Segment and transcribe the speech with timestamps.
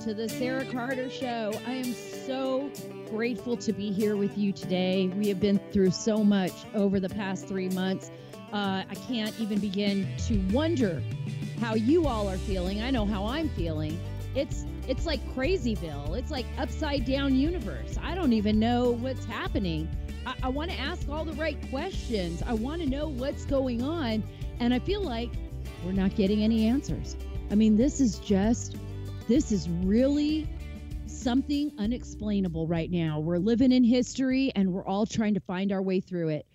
[0.00, 1.52] to the Sara Carter Show.
[1.66, 2.70] I am so
[3.08, 5.08] grateful to be here with you today.
[5.08, 8.10] We have been through so much over the past three months.
[8.52, 11.02] Uh, I can't even begin to wonder
[11.60, 12.82] how you all are feeling.
[12.82, 13.98] I know how I'm feeling.
[14.34, 16.16] It's it's like Crazyville.
[16.16, 17.96] It's like upside down universe.
[18.02, 19.88] I don't even know what's happening.
[20.26, 22.42] I, I want to ask all the right questions.
[22.46, 24.22] I want to know what's going on,
[24.60, 25.30] and I feel like
[25.84, 27.16] we're not getting any answers.
[27.50, 28.76] I mean, this is just,
[29.28, 30.48] this is really
[31.06, 33.18] something unexplainable right now.
[33.18, 36.46] We're living in history and we're all trying to find our way through it.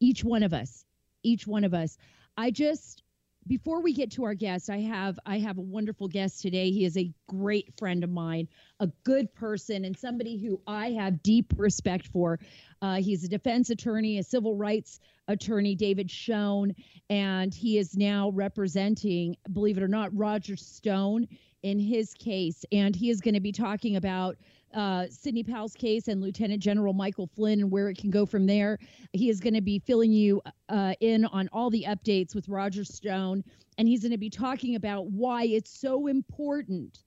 [0.00, 0.84] Each one of us,
[1.22, 1.98] each one of us.
[2.38, 3.02] I just,
[3.46, 6.70] before we get to our guest, I have I have a wonderful guest today.
[6.70, 8.48] He is a great friend of mine,
[8.80, 12.40] a good person, and somebody who I have deep respect for.
[12.82, 16.74] Uh, he's a defense attorney, a civil rights attorney, David Schoen,
[17.08, 21.28] and he is now representing, believe it or not, Roger Stone
[21.62, 24.36] in his case, and he is going to be talking about
[24.74, 28.46] uh, Sidney Powell's case and Lieutenant General Michael Flynn and where it can go from
[28.46, 28.78] there.
[29.12, 32.84] He is going to be filling you uh, in on all the updates with Roger
[32.84, 33.42] Stone,
[33.78, 37.02] and he's going to be talking about why it's so important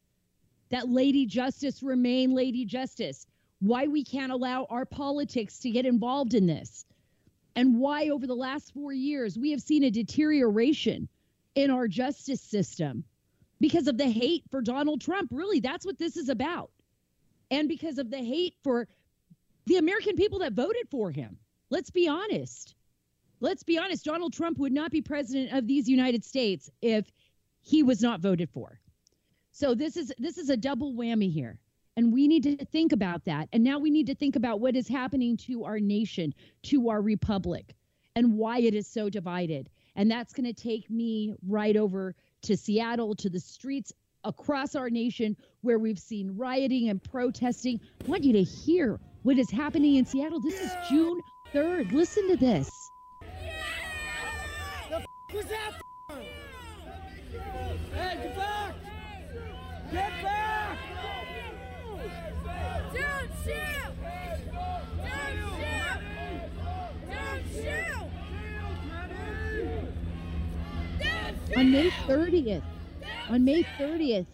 [0.69, 3.25] that Lady Justice remain Lady Justice,
[3.59, 6.85] why we can't allow our politics to get involved in this,
[7.55, 11.07] and why over the last four years we have seen a deterioration
[11.55, 13.03] in our justice system
[13.59, 15.29] because of the hate for Donald Trump.
[15.31, 16.71] Really, that's what this is about
[17.51, 18.87] and because of the hate for
[19.65, 21.37] the American people that voted for him.
[21.69, 22.75] Let's be honest.
[23.39, 24.05] Let's be honest.
[24.05, 27.11] Donald Trump would not be president of these United States if
[27.61, 28.79] he was not voted for.
[29.51, 31.59] So this is this is a double whammy here.
[31.97, 33.49] And we need to think about that.
[33.51, 37.01] And now we need to think about what is happening to our nation, to our
[37.01, 37.75] republic,
[38.15, 39.69] and why it is so divided.
[39.95, 44.89] And that's going to take me right over to Seattle, to the streets across our
[44.89, 47.79] nation where we've seen rioting and protesting.
[48.03, 50.39] I want you to hear what is happening in Seattle.
[50.39, 51.19] This is June
[51.53, 51.91] 3rd.
[51.91, 52.69] Listen to this.
[54.89, 55.03] The
[55.33, 55.73] was that?
[57.93, 58.75] Hey, get back!
[59.91, 60.38] Get back!
[71.55, 72.63] On May 30th,
[73.27, 74.27] on May 30th,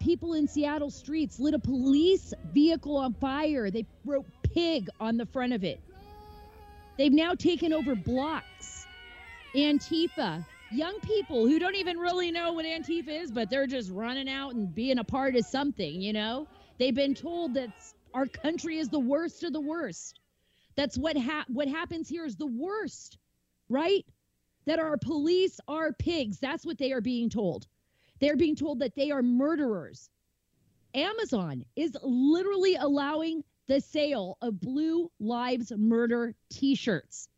[0.00, 3.70] people in Seattle streets lit a police vehicle on fire.
[3.70, 5.80] They wrote pig on the front of it.
[6.98, 8.86] They've now taken over blocks.
[9.54, 14.28] Antifa, young people who don't even really know what Antifa is, but they're just running
[14.28, 16.46] out and being a part of something, you know?
[16.78, 17.70] They've been told that
[18.14, 20.18] our country is the worst of the worst.
[20.76, 23.18] That's what ha- what happens here is the worst,
[23.68, 24.04] right?
[24.64, 26.38] That our police are pigs.
[26.38, 27.66] That's what they are being told.
[28.20, 30.08] They're being told that they are murderers.
[30.94, 37.28] Amazon is literally allowing the sale of Blue Lives Murder t shirts.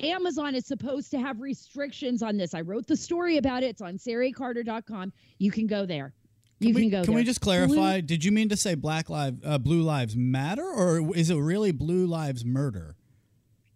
[0.00, 2.54] Amazon is supposed to have restrictions on this.
[2.54, 3.66] I wrote the story about it.
[3.66, 5.12] It's on saracarter.com.
[5.38, 6.12] You can go there.
[6.60, 7.14] You can, can, we, go Can there.
[7.16, 8.00] we just clarify?
[8.00, 11.72] Did you mean to say Black Lives, uh, Blue Lives Matter, or is it really
[11.72, 12.96] Blue Lives Murder?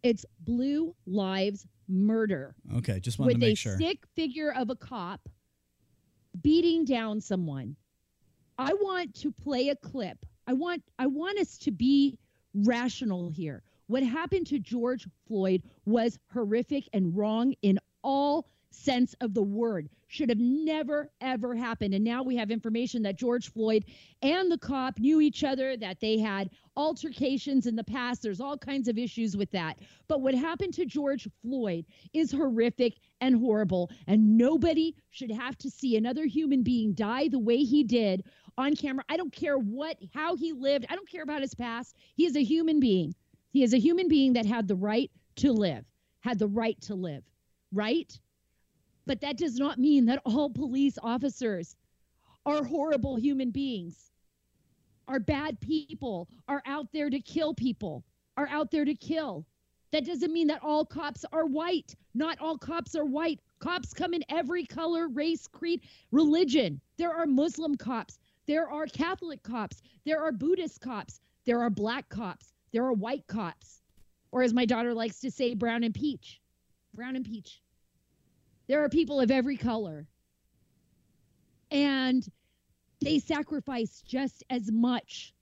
[0.02, 2.54] It's Blue Lives Murder.
[2.76, 3.88] Okay, just wanted with to make sure a sure.
[3.88, 5.28] stick figure of a cop
[6.42, 7.76] beating down someone.
[8.58, 10.24] I want to play a clip.
[10.46, 12.18] I want I want us to be
[12.54, 13.62] rational here.
[13.86, 19.88] What happened to George Floyd was horrific and wrong in all sense of the word.
[20.10, 21.92] Should have never ever happened.
[21.92, 23.84] And now we have information that George Floyd
[24.22, 28.22] and the cop knew each other, that they had altercations in the past.
[28.22, 29.78] There's all kinds of issues with that.
[30.08, 31.84] But what happened to George Floyd
[32.14, 33.90] is horrific and horrible.
[34.06, 38.24] And nobody should have to see another human being die the way he did
[38.56, 39.04] on camera.
[39.10, 40.86] I don't care what, how he lived.
[40.88, 41.96] I don't care about his past.
[42.14, 43.14] He is a human being.
[43.50, 45.84] He is a human being that had the right to live,
[46.20, 47.24] had the right to live,
[47.72, 48.18] right?
[49.08, 51.74] But that does not mean that all police officers
[52.44, 54.10] are horrible human beings,
[55.08, 58.04] are bad people, are out there to kill people,
[58.36, 59.46] are out there to kill.
[59.92, 61.94] That doesn't mean that all cops are white.
[62.12, 63.40] Not all cops are white.
[63.60, 65.80] Cops come in every color, race, creed,
[66.12, 66.78] religion.
[66.98, 68.18] There are Muslim cops.
[68.46, 69.80] There are Catholic cops.
[70.04, 71.20] There are Buddhist cops.
[71.46, 72.52] There are black cops.
[72.74, 73.80] There are white cops.
[74.32, 76.42] Or as my daughter likes to say, brown and peach.
[76.92, 77.62] Brown and peach.
[78.68, 80.06] There are people of every color.
[81.70, 82.26] And
[83.00, 85.34] they sacrifice just as much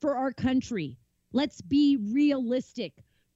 [0.00, 0.98] for our country.
[1.32, 2.92] Let's be realistic.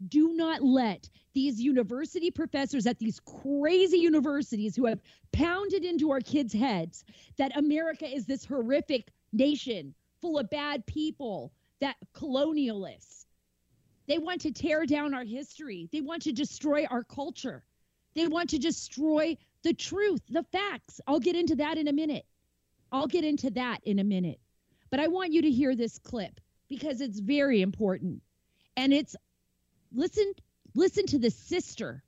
[0.08, 5.00] Do not let these university professors at these crazy universities who have
[5.32, 7.04] pounded into our kids' heads
[7.38, 13.26] that America is this horrific nation full of bad people, that colonialists.
[14.06, 15.88] They want to tear down our history.
[15.93, 17.62] They want to destroy our culture.
[18.16, 21.02] They want to destroy the truth, the facts.
[21.06, 22.24] I'll get into that in a minute.
[22.90, 24.40] I'll get into that in a minute.
[24.90, 28.22] But I want you to hear this clip because it's very important.
[28.74, 29.16] And it's
[29.92, 30.32] listen
[30.74, 32.02] listen to the sister.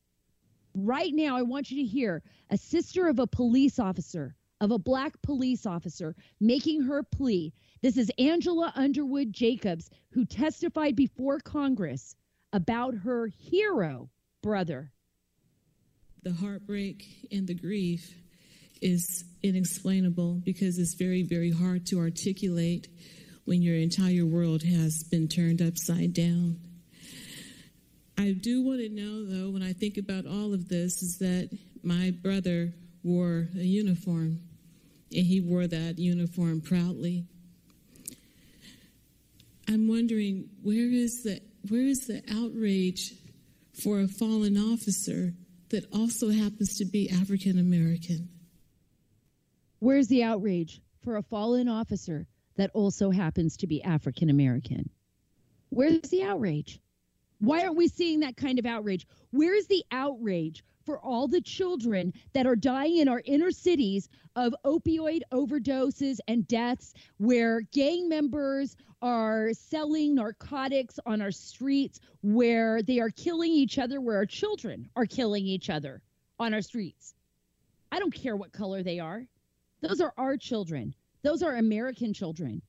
[0.75, 4.79] Right now I want you to hear a sister of a police officer, of a
[4.79, 7.53] black police officer making her plea.
[7.83, 12.17] This is Angela Underwood Jacobs who testified before Congress
[12.55, 14.09] about her hero
[14.43, 14.91] brother.
[16.29, 18.15] The heartbreak and the grief
[18.83, 22.87] is inexplainable because it's very, very hard to articulate
[23.47, 26.61] when your entire world has been turned upside down.
[28.19, 31.49] I do want to know, though, when I think about all of this, is that
[31.83, 34.39] my brother wore a uniform,
[35.11, 37.25] and he wore that uniform proudly.
[39.67, 41.41] I'm wondering where is the
[41.71, 43.15] where is the outrage
[43.83, 45.33] for a fallen officer
[45.71, 48.29] that also happens to be African American?
[49.79, 52.27] Where's the outrage for a fallen officer
[52.57, 54.91] that also happens to be African American?
[55.71, 56.81] Where's the outrage?
[57.41, 59.07] Why aren't we seeing that kind of outrage?
[59.31, 64.55] Where's the outrage for all the children that are dying in our inner cities of
[64.65, 73.01] opioid overdoses and deaths, where gang members are selling narcotics on our streets, where they
[73.01, 76.01] are killing each other, where our children are killing each other
[76.39, 77.13] on our streets?
[77.93, 79.27] I don't care what color they are.
[79.83, 80.95] Those are our children.
[81.23, 82.63] Those are American children.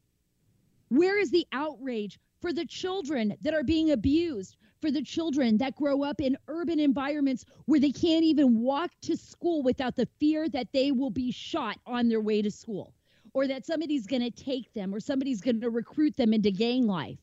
[0.90, 5.76] Where is the outrage for the children that are being abused, for the children that
[5.76, 10.48] grow up in urban environments where they can't even walk to school without the fear
[10.50, 12.94] that they will be shot on their way to school,
[13.34, 16.88] or that somebody's going to take them, or somebody's going to recruit them into gang
[16.88, 17.20] life?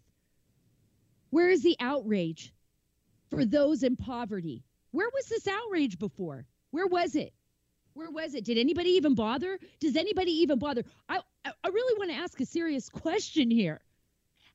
[1.30, 2.52] Where is the outrage
[3.30, 4.62] for those in poverty?
[4.92, 6.46] Where was this outrage before?
[6.70, 7.32] Where was it?
[7.94, 8.44] Where was it?
[8.44, 9.58] Did anybody even bother?
[9.80, 10.84] Does anybody even bother?
[11.08, 13.80] I I really want to ask a serious question here.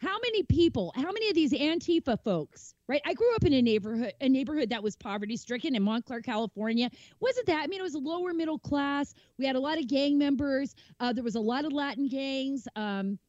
[0.01, 3.01] How many people, how many of these Antifa folks, right?
[3.06, 6.89] I grew up in a neighborhood, a neighborhood that was poverty stricken in Montclair, California.
[7.19, 7.62] Wasn't that?
[7.63, 9.13] I mean, it was a lower middle class.
[9.38, 10.74] We had a lot of gang members.
[11.00, 12.68] Uh, there was a lot of Latin gangs.
[12.75, 13.19] Um,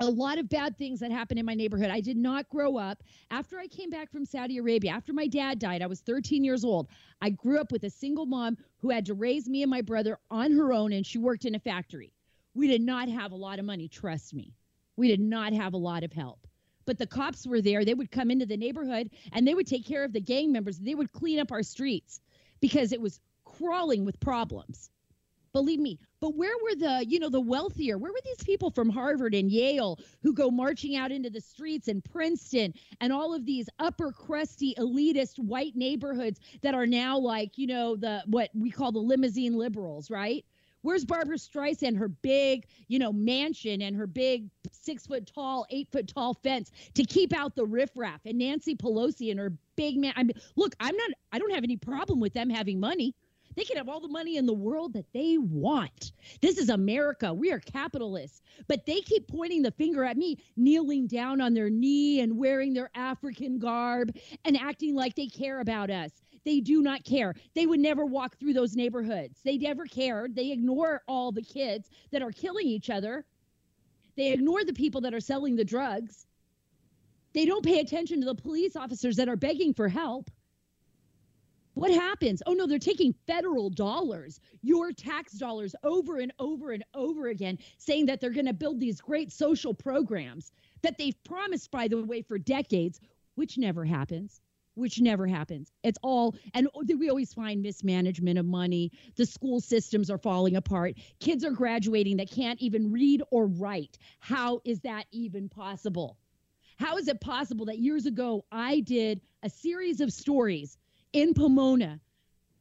[0.00, 1.90] a lot of bad things that happened in my neighborhood.
[1.90, 3.04] I did not grow up.
[3.30, 6.64] After I came back from Saudi Arabia, after my dad died, I was 13 years
[6.64, 6.88] old.
[7.20, 10.18] I grew up with a single mom who had to raise me and my brother
[10.28, 12.12] on her own, and she worked in a factory.
[12.54, 14.54] We did not have a lot of money, trust me.
[15.00, 16.46] We did not have a lot of help.
[16.84, 17.86] But the cops were there.
[17.86, 20.78] They would come into the neighborhood and they would take care of the gang members.
[20.78, 22.20] They would clean up our streets
[22.60, 24.90] because it was crawling with problems
[25.52, 28.88] believe me but where were the you know the wealthier where were these people from
[28.88, 33.44] harvard and yale who go marching out into the streets in princeton and all of
[33.44, 38.70] these upper crusty elitist white neighborhoods that are now like you know the what we
[38.70, 40.44] call the limousine liberals right
[40.82, 45.88] Where's Barbra Streisand, her big, you know, mansion and her big six foot tall, eight
[45.92, 50.14] foot tall fence to keep out the riffraff and Nancy Pelosi and her big man?
[50.16, 53.14] I mean, look, I'm not, I don't have any problem with them having money.
[53.56, 56.12] They can have all the money in the world that they want.
[56.40, 57.34] This is America.
[57.34, 58.42] We are capitalists.
[58.68, 62.72] But they keep pointing the finger at me, kneeling down on their knee and wearing
[62.72, 66.10] their African garb and acting like they care about us.
[66.44, 67.34] They do not care.
[67.54, 69.40] They would never walk through those neighborhoods.
[69.44, 70.34] They never cared.
[70.34, 73.24] They ignore all the kids that are killing each other.
[74.16, 76.26] They ignore the people that are selling the drugs.
[77.32, 80.30] They don't pay attention to the police officers that are begging for help.
[81.74, 82.42] What happens?
[82.46, 87.58] Oh no, they're taking federal dollars, your tax dollars, over and over and over again,
[87.78, 92.02] saying that they're going to build these great social programs that they've promised, by the
[92.02, 93.00] way, for decades,
[93.36, 94.40] which never happens.
[94.80, 95.70] Which never happens.
[95.82, 96.66] It's all, and
[96.98, 98.90] we always find mismanagement of money.
[99.16, 100.94] The school systems are falling apart.
[101.20, 103.98] Kids are graduating that can't even read or write.
[104.20, 106.16] How is that even possible?
[106.78, 110.78] How is it possible that years ago I did a series of stories
[111.12, 112.00] in Pomona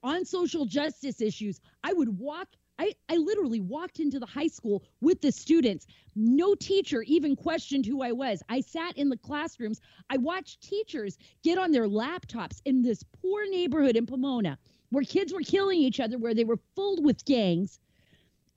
[0.04, 1.60] on social justice issues.
[1.84, 2.50] I would walk,
[2.80, 5.86] I, I literally walked into the high school with the students.
[6.16, 8.42] No teacher even questioned who I was.
[8.48, 9.82] I sat in the classrooms.
[10.10, 14.58] I watched teachers get on their laptops in this poor neighborhood in Pomona
[14.92, 17.80] where kids were killing each other, where they were filled with gangs.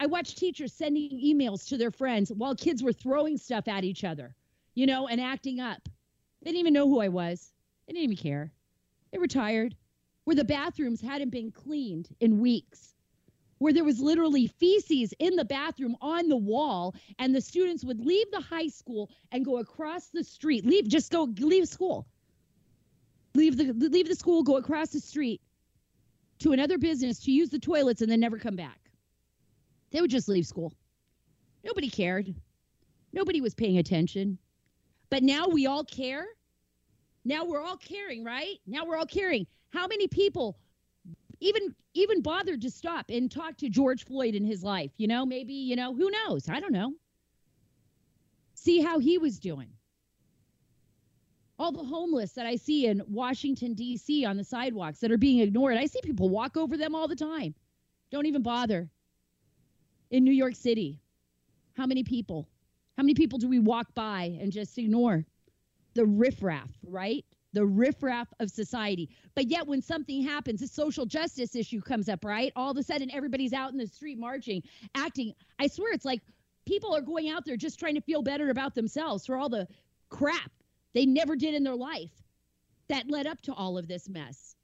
[0.01, 4.05] I watched teachers sending emails to their friends while kids were throwing stuff at each
[4.05, 4.35] other,
[4.75, 5.89] you know, and acting up.
[6.43, 7.53] They didn't even know who I was.
[7.87, 8.53] They didn't even care.
[9.13, 9.77] They were tired
[10.25, 12.92] where the bathrooms hadn't been cleaned in weeks,
[13.63, 18.05] where there was literally feces in the bathroom on the wall and the students would
[18.05, 20.67] leave the high school and go across the street.
[20.67, 22.09] Leave just go leave school.
[23.37, 25.41] Leave the leave the school go across the street
[26.41, 28.81] to another business to use the toilets and then never come back.
[29.93, 30.73] They would just leave school.
[31.63, 32.35] Nobody cared.
[33.13, 34.39] Nobody was paying attention.
[35.09, 36.27] But now we all care.
[37.25, 38.59] Now we're all caring right?
[38.67, 39.47] Now we're all caring.
[39.71, 40.59] How many people
[41.43, 44.93] even even bothered to stop and talk to George Floyd in his life.
[44.97, 46.49] You know, maybe, you know, who knows?
[46.49, 46.95] I don't know.
[48.55, 49.69] See how he was doing.
[51.59, 54.25] All the homeless that I see in Washington, D.C.
[54.25, 55.77] on the sidewalks that are being ignored.
[55.77, 57.55] I see people walk over them all the time.
[58.11, 58.89] Don't even bother.
[60.11, 61.01] In New York City,
[61.77, 62.49] how many people?
[62.97, 65.25] How many people do we walk by and just ignore?
[65.95, 67.25] The riffraff, right?
[67.53, 69.11] The riffraff of society.
[69.35, 72.53] But yet, when something happens, a social justice issue comes up, right?
[72.57, 74.63] All of a sudden, everybody's out in the street marching,
[74.95, 75.35] acting.
[75.59, 76.23] I swear, it's like
[76.67, 79.69] people are going out there just trying to feel better about themselves for all the
[80.09, 80.51] crap
[80.95, 82.11] they never did in their life
[82.89, 84.55] that led up to all of this mess.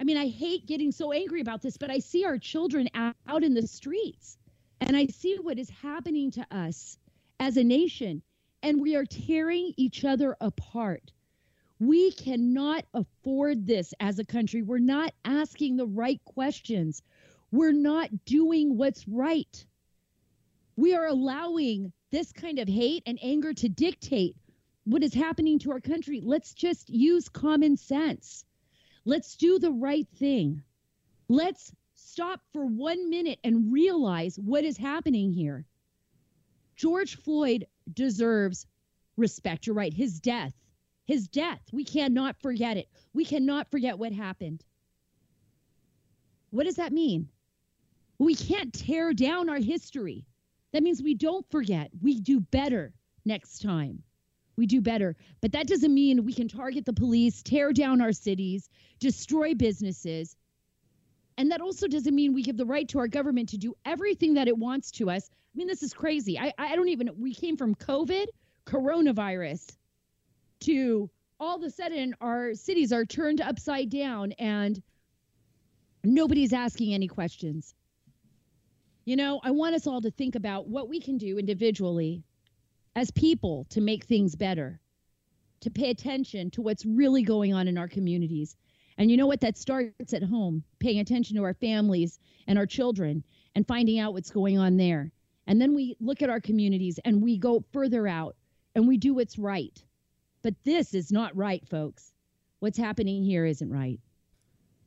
[0.00, 3.44] I mean, I hate getting so angry about this, but I see our children out
[3.44, 4.38] in the streets
[4.80, 6.96] and I see what is happening to us
[7.38, 8.22] as a nation
[8.62, 11.12] and we are tearing each other apart.
[11.78, 14.62] We cannot afford this as a country.
[14.62, 17.02] We're not asking the right questions.
[17.50, 19.66] We're not doing what's right.
[20.76, 24.36] We are allowing this kind of hate and anger to dictate
[24.84, 26.20] what is happening to our country.
[26.22, 28.44] Let's just use common sense.
[29.04, 30.62] Let's do the right thing.
[31.28, 35.64] Let's stop for one minute and realize what is happening here.
[36.80, 38.66] George Floyd deserves
[39.18, 39.66] respect.
[39.66, 39.92] You're right.
[39.92, 40.54] His death,
[41.04, 42.88] his death, we cannot forget it.
[43.12, 44.64] We cannot forget what happened.
[46.48, 47.28] What does that mean?
[48.18, 50.24] We can't tear down our history.
[50.72, 51.90] That means we don't forget.
[52.00, 52.94] We do better
[53.26, 54.02] next time.
[54.56, 55.16] We do better.
[55.42, 58.70] But that doesn't mean we can target the police, tear down our cities,
[59.00, 60.34] destroy businesses.
[61.40, 64.34] And that also doesn't mean we give the right to our government to do everything
[64.34, 66.38] that it wants to us I mean, this is crazy.
[66.38, 68.26] I, I don't even, we came from COVID,
[68.66, 69.76] coronavirus,
[70.60, 74.80] to all of a sudden our cities are turned upside down and
[76.04, 77.74] nobody's asking any questions.
[79.04, 82.22] You know, I want us all to think about what we can do individually
[82.94, 84.80] as people to make things better,
[85.62, 88.56] to pay attention to what's really going on in our communities.
[88.98, 89.40] And you know what?
[89.40, 94.12] That starts at home, paying attention to our families and our children and finding out
[94.12, 95.10] what's going on there.
[95.46, 98.36] And then we look at our communities and we go further out
[98.74, 99.82] and we do what's right.
[100.42, 102.12] But this is not right, folks.
[102.60, 104.00] What's happening here isn't right.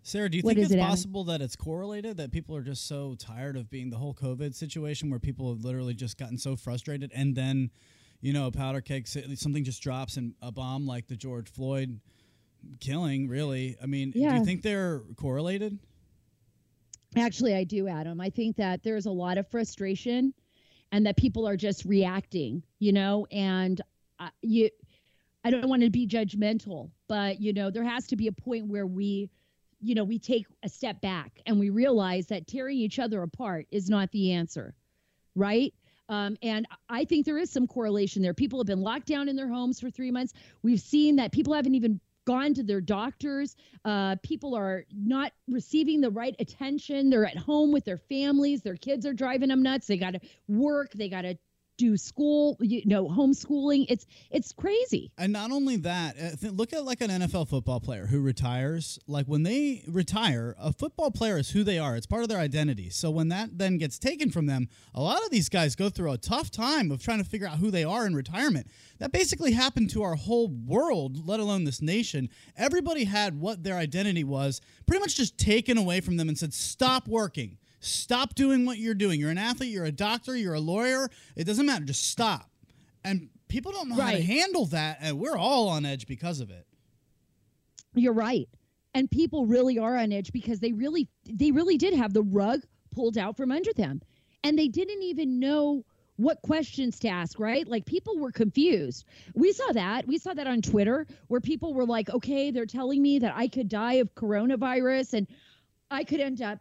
[0.04, 2.88] Sara, do you What think it's it, possible that it's correlated that people are just
[2.88, 6.56] so tired of being the whole COVID situation where people have literally just gotten so
[6.56, 7.72] frustrated and then,
[8.20, 12.02] you know, a powder keg, something just drops and a bomb like the George Floyd
[12.80, 13.78] killing, really?
[13.82, 15.80] I mean, do you think they're correlated?
[17.16, 18.20] Actually, I do, Adam.
[18.20, 20.34] I think that there's a lot of frustration
[20.92, 23.82] and that people are just reacting, you know, and
[24.20, 24.70] uh, you
[25.44, 28.68] I don't want to be judgmental, but you know, there has to be a point
[28.68, 29.30] where we
[29.84, 33.68] you know, we take a step back and we realize that tearing each other apart
[33.70, 34.74] is not the answer,
[35.36, 35.74] right?
[36.08, 38.34] Um, and I think there is some correlation there.
[38.34, 40.34] People have been locked down in their homes for three months.
[40.62, 43.56] We've seen that people haven't even gone to their doctors.
[43.86, 47.10] Uh, people are not receiving the right attention.
[47.10, 48.62] They're at home with their families.
[48.62, 49.88] Their kids are driving them nuts.
[49.88, 50.94] They got to work.
[50.94, 51.38] They got to
[51.78, 53.86] do school, you know, homeschooling.
[53.90, 55.12] It's it's crazy.
[55.18, 59.00] And not only that, uh, look at like an NFL football player who retires.
[59.08, 61.96] Like when they retire, a football player is who they are.
[61.96, 62.90] It's part of their identity.
[62.90, 66.12] So when that then gets taken from them, a lot of these guys go through
[66.12, 68.68] a tough time of trying to figure out who they are in retirement.
[69.00, 72.30] That basically happened to our whole world, let alone this nation.
[72.56, 76.54] Everybody had what their identity was pretty much just taken away from them and said,
[76.54, 79.20] "Stop working." Stop doing what you're doing.
[79.20, 81.10] You're an athlete, you're a doctor, you're a lawyer.
[81.36, 81.84] It doesn't matter.
[81.84, 82.50] Just stop.
[83.04, 86.50] And people don't know how to handle that, and we're all on edge because of
[86.50, 86.66] it.
[87.94, 88.48] You're right.
[88.94, 92.62] And people really are on edge because they really they really did have the rug
[92.92, 94.02] pulled out from under them.
[94.44, 95.84] And they didn't even know
[96.18, 97.68] what questions to ask, right?
[97.68, 99.06] Like people were confused.
[99.36, 100.08] We saw that.
[100.08, 103.48] We saw that on Twitter where people were like, "Okay, they're telling me that I
[103.48, 105.28] could die of coronavirus and
[105.92, 106.60] I could end up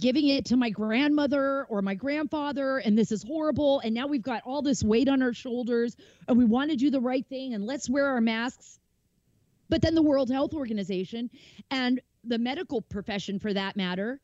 [0.00, 4.22] giving it to my grandmother or my grandfather and this is horrible and now we've
[4.22, 5.96] got all this weight on our shoulders
[6.28, 8.78] and we want to do the right thing and let's wear our masks
[9.68, 11.30] but then the World Health Organization
[11.70, 14.20] and the medical profession for that matter,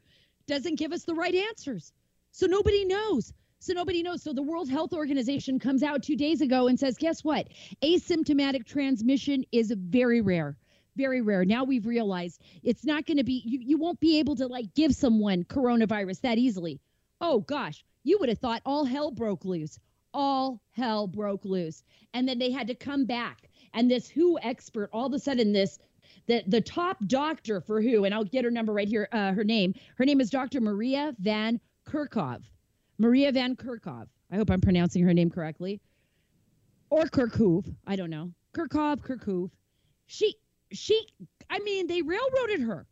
[0.47, 1.93] doesn't give us the right answers.
[2.33, 3.33] So nobody knows.
[3.59, 4.23] So nobody knows.
[4.23, 7.49] So the World Health Organization comes out two days ago and says, guess what?
[7.83, 10.57] Asymptomatic transmission is very rare.
[11.00, 11.47] Very rare.
[11.47, 14.75] Now we've realized it's not going to be, you, you won't be able to like
[14.75, 16.78] give someone coronavirus that easily.
[17.23, 19.78] Oh gosh, you would have thought all hell broke loose.
[20.12, 21.85] All hell broke loose.
[22.12, 23.49] And then they had to come back.
[23.73, 25.78] And this WHO expert, all of a sudden, this
[26.26, 29.45] the the top doctor for WHO, and I'll get her number right here, uh, her
[29.45, 29.73] name.
[29.97, 30.61] Her name is Dr.
[30.61, 32.42] Maria Van Kerkhove.
[32.99, 34.09] Maria Van Kerkhove.
[34.30, 35.80] I hope I'm pronouncing her name correctly.
[36.90, 37.75] Or Kerkhove.
[37.87, 38.33] I don't know.
[38.54, 39.50] Kerkhove, Kerkhove.
[40.07, 40.35] She
[40.73, 41.07] she
[41.49, 42.87] I mean, they railroaded her.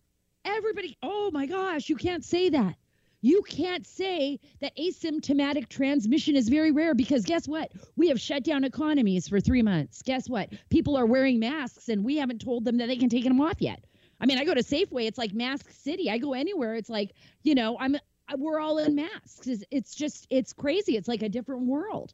[0.44, 2.74] Everybody, oh my gosh, you can't say that.
[3.20, 7.72] You can't say that asymptomatic transmission is very rare because guess what?
[7.96, 10.02] We have shut down economies for three months.
[10.02, 10.50] Guess what?
[10.70, 13.60] People are wearing masks and we haven't told them that they can take them off
[13.60, 13.84] yet.
[14.20, 16.10] I mean, I go to Safeway, it's like Mask City.
[16.10, 17.96] I go anywhere, it's like, you know, I'm
[18.36, 19.46] we're all in masks.
[19.46, 20.96] It's, it's just it's crazy.
[20.96, 22.12] It's like a different world.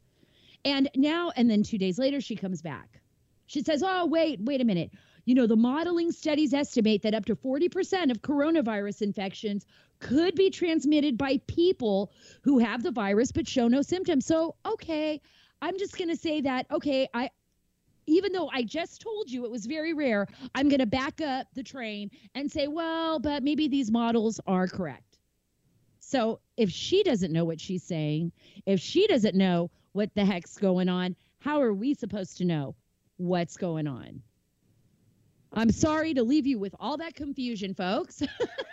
[0.65, 3.01] And now and then 2 days later she comes back.
[3.47, 4.91] She says, "Oh, wait, wait a minute.
[5.25, 9.65] You know, the modeling studies estimate that up to 40% of coronavirus infections
[10.01, 12.13] could be transmitted by people
[12.43, 14.27] who have the virus but show no symptoms.
[14.27, 15.21] So, okay,
[15.63, 17.31] I'm just going to say that, okay, I,
[18.07, 21.47] even though I just told you it was very rare, I'm going to back up
[21.55, 25.19] the train and say, well, but maybe these models are correct.
[26.01, 28.33] So if she doesn't know what she's saying,
[28.67, 32.75] if she doesn't know what the heck's going on, how are we supposed to know
[33.17, 34.23] what's going on?
[35.57, 38.23] I'm sorry to leave you with all that confusion, folks.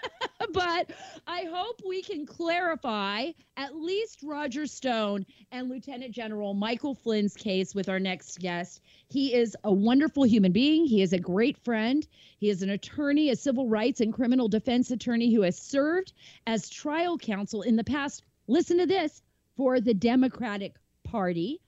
[0.52, 0.92] but
[1.28, 7.76] I hope we can clarify at least Roger Stone and Lieutenant General Michael Flynn's case
[7.76, 8.82] with our next guest.
[9.10, 10.86] He is a wonderful human being.
[10.86, 12.06] He is a great friend.
[12.40, 16.14] He is an attorney, a civil rights and criminal defense attorney who has served
[16.48, 18.24] as trial counsel in the past.
[18.48, 19.22] Listen to this
[19.56, 21.62] for the Democratic Party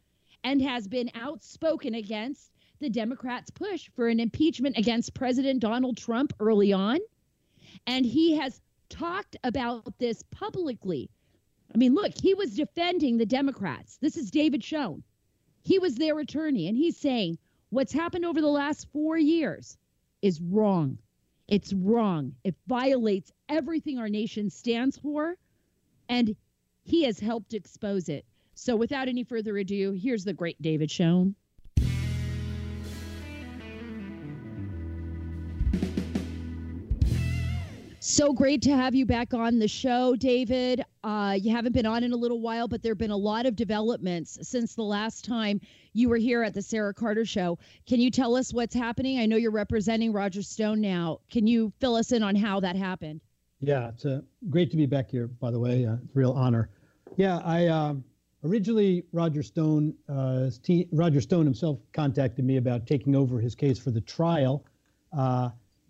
[0.43, 2.49] and has been outspoken against
[2.83, 6.99] the Democrats' push for an impeachment against President Donald Trump early on.
[7.87, 11.09] And he has talked about this publicly.
[11.73, 13.97] I mean, look, he was defending the Democrats.
[13.97, 15.01] This is David Schoen.
[15.63, 17.37] He was their attorney, and he's saying
[17.69, 19.77] what's happened over the last four years
[20.21, 20.97] is wrong.
[21.47, 22.35] It's wrong.
[22.43, 25.37] It violates everything our nation stands for,
[26.09, 26.35] and
[26.83, 28.25] he has helped expose it.
[28.55, 31.35] So, without any further ado, here's the great David Schoen.
[38.05, 40.83] So great to have you back on the show, David.
[41.05, 43.45] Uh, you haven't been on in a little while, but there have been a lot
[43.45, 45.61] of developments since the last time
[45.93, 47.57] you were here at the Sara Carter Show.
[47.87, 49.19] Can you tell us what's happening?
[49.19, 51.21] I know you're representing Roger Stone now.
[51.31, 53.21] Can you fill us in on how that happened?
[53.61, 55.85] Yeah, it's uh, great to be back here, by the way.
[55.85, 56.71] Uh, it's a real honor.
[57.15, 57.93] Yeah, I uh,
[58.43, 60.49] originally, Roger Stone, uh,
[60.91, 64.65] Roger Stone himself contacted me about taking over his case for the trial.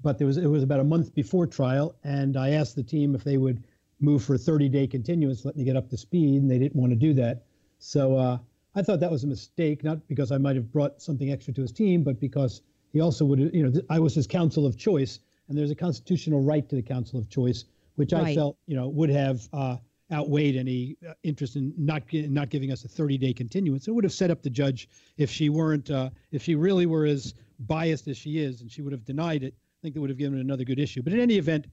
[0.03, 3.15] But there was it was about a month before trial, and I asked the team
[3.15, 3.63] if they would
[4.01, 6.91] move for a 30-day continuance, let me get up to speed, and they didn't want
[6.91, 7.45] to do that.
[7.79, 8.37] So uh,
[8.75, 11.61] I thought that was a mistake, not because I might have brought something extra to
[11.61, 12.61] his team, but because
[12.91, 16.41] he also would, you know, I was his counsel of choice, and there's a constitutional
[16.41, 18.27] right to the counsel of choice, which right.
[18.27, 19.77] I felt, you know, would have uh,
[20.11, 23.87] outweighed any uh, interest in not not giving us a 30-day continuance.
[23.87, 27.05] It would have set up the judge if she weren't, uh, if she really were
[27.05, 30.17] as biased as she is, and she would have denied it think that would have
[30.17, 31.01] given another good issue.
[31.01, 31.67] But in any event,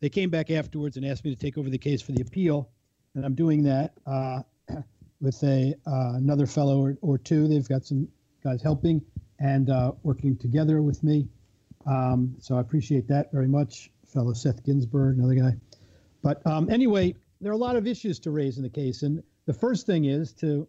[0.00, 2.68] they came back afterwards and asked me to take over the case for the appeal,
[3.14, 4.42] and I'm doing that uh,
[5.22, 7.48] with a uh, another fellow or, or, two.
[7.48, 8.06] They've got some
[8.42, 9.00] guys helping
[9.38, 11.26] and uh, working together with me.
[11.86, 15.56] Um, so I appreciate that very much, fellow Seth Ginsberg, another guy.
[16.22, 19.22] But um, anyway, there are a lot of issues to raise in the case, and
[19.46, 20.68] the first thing is to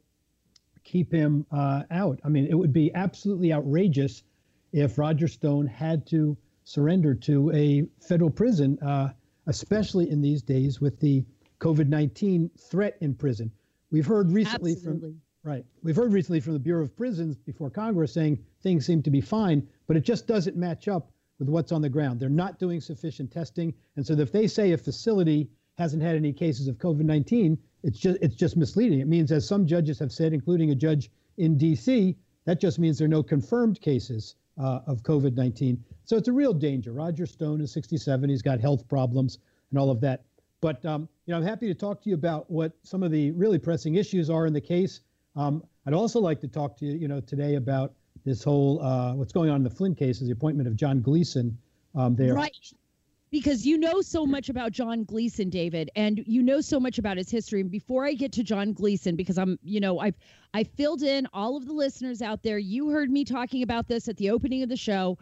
[0.85, 2.21] keep him uh, out.
[2.23, 4.23] I mean, it would be absolutely outrageous
[4.71, 9.09] if Roger Stone had to surrender to a federal prison, uh,
[9.45, 11.23] especially in these days with the
[11.59, 13.51] COVID 19 threat in prison.
[13.91, 15.11] We've heard recently Absolutely.
[15.11, 15.65] from right.
[15.83, 19.21] We've heard recently from the Bureau of Prisons before Congress saying things seem to be
[19.21, 22.19] fine, but it just doesn't match up with what's on the ground.
[22.19, 25.47] They're not doing sufficient testing, and so if they say a facility
[25.77, 29.01] hasn't had any cases of COVID-19, it's just it's just misleading.
[29.01, 32.97] It means, as some judges have said, including a judge in D.C., that just means
[32.97, 35.77] there are no confirmed cases uh, of COVID-19.
[36.05, 36.91] So it's a real danger.
[36.93, 38.29] Roger Stone is 67.
[38.29, 39.39] He's got health problems
[39.71, 40.23] and all of that.
[40.61, 43.31] But um, you know, I'm happy to talk to you about what some of the
[43.31, 45.01] really pressing issues are in the case.
[45.35, 49.13] Um, I'd also like to talk to you, you know, today about this whole uh,
[49.13, 51.57] what's going on in the Flynn case, is the appointment of John Gleeson
[51.93, 52.33] um, there.
[52.33, 52.55] Right.
[53.31, 57.17] Because you know so much about John Gleeson, David, and you know so much about
[57.17, 57.61] his history.
[57.61, 60.15] And before I get to John Gleeson, because I'm, you know, I've
[60.53, 62.57] I filled in all of the listeners out there.
[62.57, 65.17] You heard me talking about this at the opening of the show.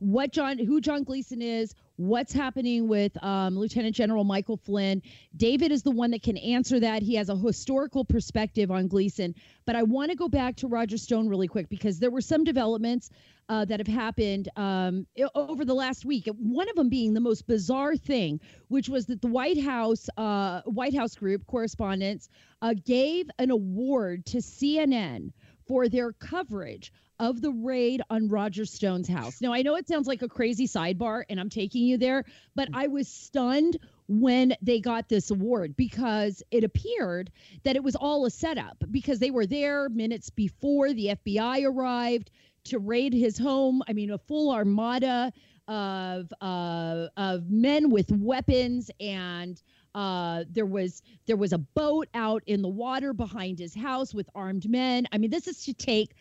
[0.00, 5.02] What John, who John Gleeson is, what's happening with um, Lieutenant General Michael Flynn.
[5.36, 7.02] David is the one that can answer that.
[7.02, 9.34] He has a historical perspective on Gleeson.
[9.66, 12.44] But I want to go back to Roger Stone really quick because there were some
[12.44, 13.10] developments
[13.48, 16.28] uh, that have happened um, over the last week.
[16.38, 20.62] One of them being the most bizarre thing, which was that the White House uh,
[20.66, 22.28] White House group correspondents
[22.62, 25.32] uh, gave an award to CNN
[25.66, 29.40] for their coverage of the raid on Roger Stone's house.
[29.40, 32.68] Now, I know it sounds like a crazy sidebar, and I'm taking you there, but
[32.72, 33.78] I was stunned
[34.08, 37.30] when they got this award because it appeared
[37.64, 42.30] that it was all a setup because they were there minutes before the FBI arrived
[42.64, 43.82] to raid his home.
[43.88, 45.32] I mean, a full armada
[45.66, 49.60] of uh, of men with weapons and
[49.94, 54.28] uh, there was there was a boat out in the water behind his house with
[54.34, 55.06] armed men.
[55.12, 56.14] I mean, this is to take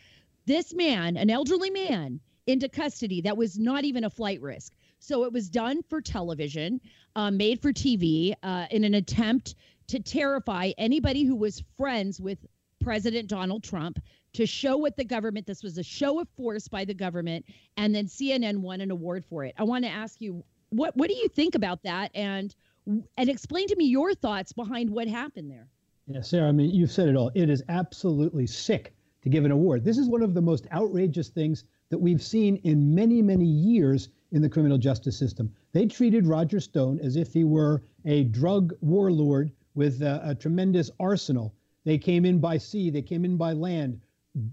[0.47, 4.73] this man, an elderly man, into custody that was not even a flight risk.
[4.99, 6.81] So it was done for television,
[7.15, 9.55] uh, made for TV, uh, in an attempt
[9.87, 12.39] to terrify anybody who was friends with
[12.79, 13.99] President Donald Trump
[14.33, 17.93] to show what the government this was a show of force by the government and
[17.93, 19.53] then CNN won an award for it.
[19.57, 22.55] I want to ask you what what do you think about that and
[22.85, 25.67] and explain to me your thoughts behind what happened there.
[26.07, 27.31] Yeah, Sara, I mean, you've said it all.
[27.35, 28.93] It is absolutely sick
[29.27, 29.83] to give an award.
[29.83, 34.07] This is one of the most outrageous things that we've seen in many, many years
[34.31, 35.53] in the criminal justice system.
[35.73, 40.89] They treated Roger Stone as if he were a drug warlord with a, a tremendous
[40.99, 41.53] arsenal.
[41.83, 43.99] They came in by sea, they came in by land,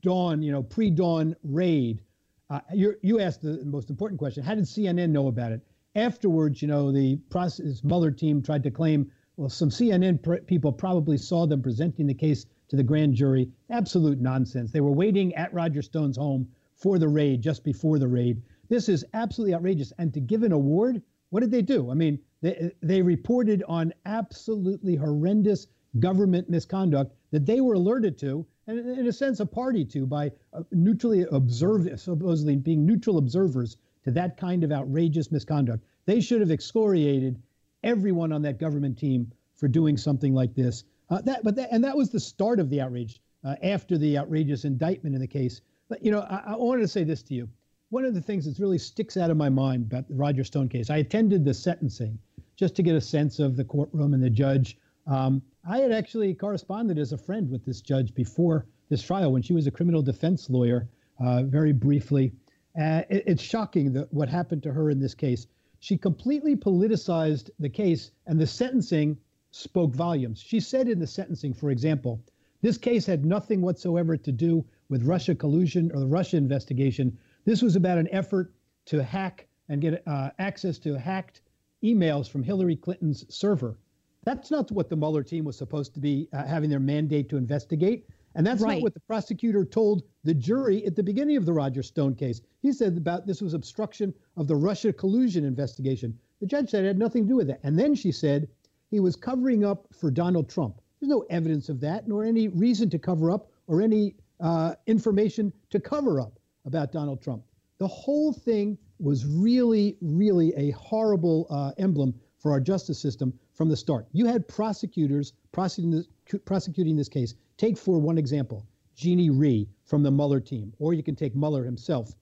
[0.01, 2.03] dawn, you know, pre-dawn raid.
[2.51, 5.61] Uh, you asked the most important question: How did CNN know about it?
[5.95, 10.73] Afterwards, you know, the process Mueller team tried to claim, well, some CNN pr- people
[10.73, 13.49] probably saw them presenting the case to the grand jury.
[13.71, 14.73] Absolute nonsense.
[14.73, 18.43] They were waiting at Roger Stone's home for the raid, just before the raid.
[18.69, 19.93] This is absolutely outrageous.
[19.99, 21.91] And to give an award, what did they do?
[21.91, 25.69] I mean, they, they reported on absolutely horrendous
[26.01, 30.33] government misconduct that they were alerted to, and in a sense, a party to by
[30.53, 35.85] uh, neutrally observed, supposedly being neutral observers to that kind of outrageous misconduct.
[36.07, 37.41] They should have excoriated
[37.85, 40.83] everyone on that government team for doing something like this.
[41.11, 44.17] Uh, that, but that, and that was the start of the outrage uh, after the
[44.19, 45.61] outrageous indictment in the case.
[45.88, 47.49] But you know, I, I, wanted to say this to you.
[47.90, 50.71] One of the things that really sticks out of my mind about the Roger Stone
[50.71, 52.19] case, I attended the sentencing
[52.57, 54.79] just to get a sense of the courtroom and the judge.
[55.07, 59.43] Um, I had actually corresponded as a friend with this judge before this trial when
[59.43, 60.88] she was a criminal defense lawyer,
[61.21, 62.33] uh, very briefly.
[62.81, 65.47] Uh, it, it's shocking that what happened to her in this case.
[65.81, 69.19] She completely politicized the case, and the sentencing
[69.55, 70.40] spoke volumes.
[70.40, 72.21] She said in the sentencing, for example,
[72.61, 77.17] this case had nothing whatsoever to do with Russia collusion or the Russia investigation.
[77.45, 78.53] This was about an effort
[78.87, 81.43] to hack and get uh, access to hacked
[81.85, 83.79] emails from Hillary Clinton's server.
[84.25, 87.37] That's not what the Mueller team was supposed to be uh, having their mandate to
[87.37, 88.09] investigate.
[88.35, 88.75] And that's right.
[88.75, 92.40] not what the prosecutor told the jury at the beginning of the Roger Stone case.
[92.61, 96.19] He said about this was obstruction of the Russia collusion investigation.
[96.40, 97.61] The judge said it had nothing to do with that.
[97.62, 98.49] And then she said
[98.94, 100.80] he was covering up for Donald Trump.
[101.00, 105.52] There's no evidence of that, nor any reason to cover up or any uh, information
[105.70, 107.42] to cover up about Donald Trump.
[107.78, 113.68] The whole thing was really, really a horrible uh, emblem for our justice system from
[113.68, 114.07] the start.
[114.12, 116.07] You had prosecutors prosecuting this,
[116.44, 117.35] prosecuting this case.
[117.57, 121.64] Take for one example, Jeannie Rhee from the Mueller team, or you can take Mueller
[121.64, 122.14] himself.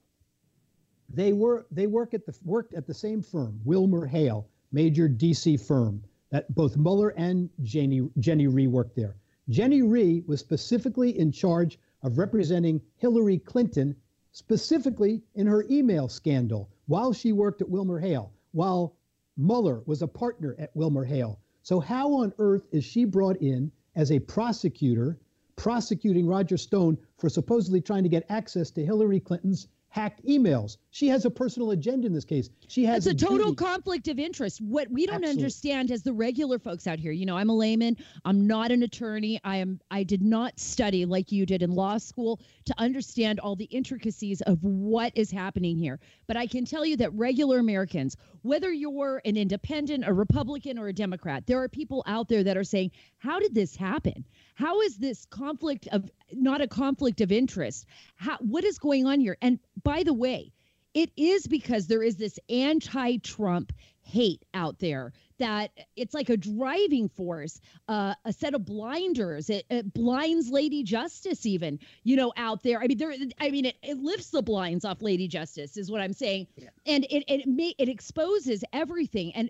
[1.07, 5.61] They were they work at the worked at the same firm, Wilmer Hale, major DC
[5.61, 6.03] firm
[6.33, 9.15] that both Mueller and Jenny, Jenny Rhee worked there.
[9.49, 13.95] Jenny Rhee was specifically in charge of representing Hillary Clinton,
[14.31, 18.95] specifically in her email scandal, while she worked at Wilmer Hale, while
[19.37, 21.39] Mueller was a partner at Wilmer Hale.
[21.61, 25.19] So, how on earth is she brought in as a prosecutor
[25.55, 30.77] prosecuting Roger Stone for supposedly trying to get access to Hillary Clinton's hacked emails.
[30.89, 32.49] She has a personal agenda in this case.
[32.67, 33.57] She has it's a, a total duty.
[33.57, 34.59] conflict of interest.
[34.59, 35.43] What we don't Absolutely.
[35.43, 37.97] understand as the regular folks out here, you know, I'm a layman.
[38.25, 39.39] I'm not an attorney.
[39.43, 39.79] I am.
[39.91, 44.41] I did not study like you did in law school to understand all the intricacies
[44.41, 45.99] of what is happening here.
[46.25, 50.87] But I can tell you that regular Americans, whether you're an independent, a Republican, or
[50.87, 54.25] a Democrat, there are people out there that are saying, "How did this happen?
[54.55, 57.85] How is this conflict of not a conflict of interest?
[58.15, 60.53] How, what is going on here?" And by the way,
[60.93, 67.09] it is because there is this anti-Trump hate out there that it's like a driving
[67.09, 69.49] force, uh, a set of blinders.
[69.49, 72.81] It, it, blinds Lady Justice even, you know, out there.
[72.81, 73.13] I mean, there.
[73.39, 76.69] I mean, it, it lifts the blinds off Lady Justice, is what I'm saying, yeah.
[76.85, 79.49] and it it may, it exposes everything, and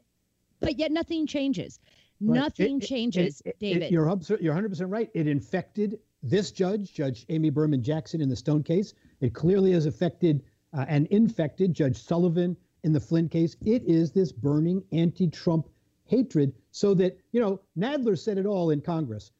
[0.59, 1.79] but yet nothing changes.
[2.21, 3.91] Nothing changes, David.
[3.91, 4.07] you're
[4.39, 5.09] you're 100 percent right.
[5.13, 8.93] It infected this judge, Judge Amy Berman Jackson, in the Stone case.
[9.19, 10.41] It clearly has affected
[10.73, 13.55] uh, and infected Judge Sullivan in the Flynn case.
[13.65, 15.67] It is this burning anti-Trump
[16.05, 19.31] hatred so that, you know, Nadler said it all in Congress.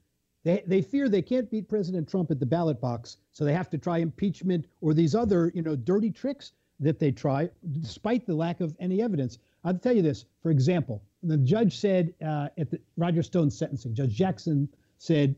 [0.43, 3.69] They, they fear they can't beat President Trump at the ballot box, so they have
[3.69, 7.49] to try impeachment or these other, you know, dirty tricks that they try,
[7.81, 9.39] despite the lack of any evidence.
[9.63, 10.25] I'll tell you this.
[10.41, 14.67] For example, the judge said uh, at the Roger Stone sentencing, Judge Jackson
[14.97, 15.35] said,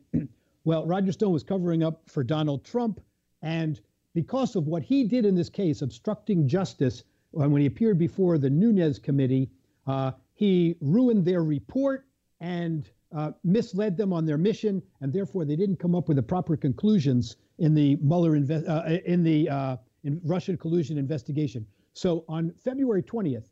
[0.66, 3.00] well, Roger Stone was covering up for Donald Trump,
[3.40, 3.80] and
[4.14, 8.50] because of what he did in this case, obstructing justice, when he appeared before the
[8.50, 9.48] Nunes committee,
[9.86, 12.06] uh, he ruined their report
[12.40, 16.22] and uh, misled them on their mission, and therefore they didn't come up with the
[16.22, 21.64] proper conclusions in the Mueller inve- uh, in the uh, in Russian collusion investigation.
[21.92, 23.50] So on February 20th,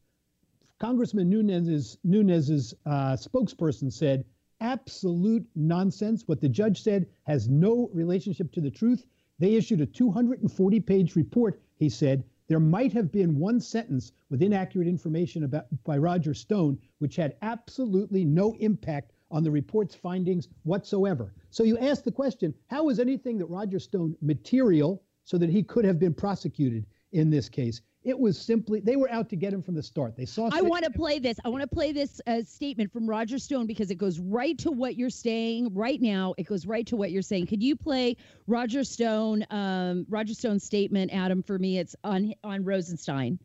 [0.80, 4.24] Congressman Nunes's Nunes's uh, spokesperson said,
[4.64, 6.26] "Absolute nonsense.
[6.26, 9.04] What the judge said has no relationship to the truth."
[9.38, 11.60] They issued a 240-page report.
[11.76, 16.78] He said there might have been one sentence with inaccurate information about by Roger Stone,
[16.98, 21.34] which had absolutely no impact on the report's findings whatsoever.
[21.50, 25.62] So you ask the question, how is anything that Roger Stone material so that he
[25.62, 27.82] could have been prosecuted in this case?
[28.04, 30.14] It was simply they were out to get him from the start.
[30.14, 30.50] They saw.
[30.52, 31.38] I want to play this.
[31.42, 34.70] I want to play this uh, statement from Roger Stone because it goes right to
[34.70, 36.34] what you're saying right now.
[36.36, 37.46] It goes right to what you're saying.
[37.46, 39.46] Could you play Roger Stone?
[39.48, 43.38] Um, Roger Stone's statement, Adam, for me, it's on on Rosenstein.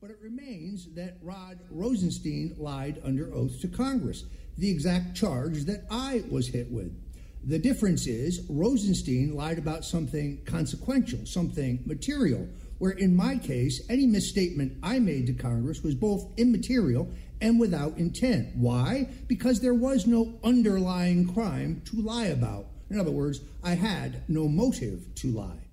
[0.00, 4.24] But it remains that Rod Rosenstein lied under oath to Congress,
[4.56, 6.98] the exact charge that I was hit with.
[7.44, 12.48] The difference is Rosenstein lied about something consequential, something material
[12.82, 17.08] where in my case, any misstatement I made to Congress was both immaterial
[17.40, 18.56] and without intent.
[18.56, 19.08] Why?
[19.28, 22.66] Because there was no underlying crime to lie about.
[22.90, 25.68] In other words, I had no motive to lie.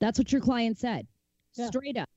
[0.00, 1.06] That's what your client said.
[1.54, 1.68] Yeah.
[1.68, 2.08] Straight up.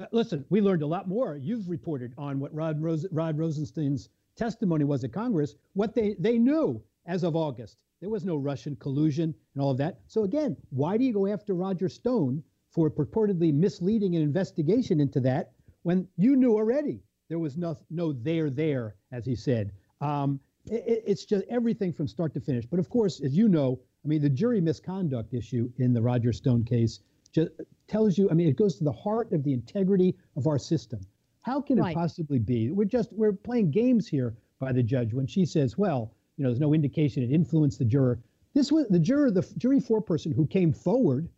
[0.00, 1.36] Uh, listen, we learned a lot more.
[1.36, 6.36] You've reported on what Rod, Rose, Rod Rosenstein's testimony was at Congress, what they, they
[6.36, 7.76] knew as of August.
[8.04, 10.00] There was no Russian collusion and all of that.
[10.08, 15.20] So again, why do you go after Roger Stone for purportedly misleading an investigation into
[15.20, 15.52] that
[15.84, 19.72] when you knew already there was no, no there there, as he said?
[20.02, 22.66] Um, it, it's just everything from start to finish.
[22.66, 26.34] But of course, as you know, I mean, the jury misconduct issue in the Roger
[26.34, 27.00] Stone case
[27.32, 27.52] just
[27.88, 31.00] tells you, I mean, it goes to the heart of the integrity of our system.
[31.40, 31.92] How can right.
[31.92, 32.70] it possibly be?
[32.70, 36.50] We're just, we're playing games here by the judge when she says, well, you know,
[36.50, 38.18] there's no indication it influenced the juror.
[38.54, 41.28] This was the juror, the jury foreperson who came forward.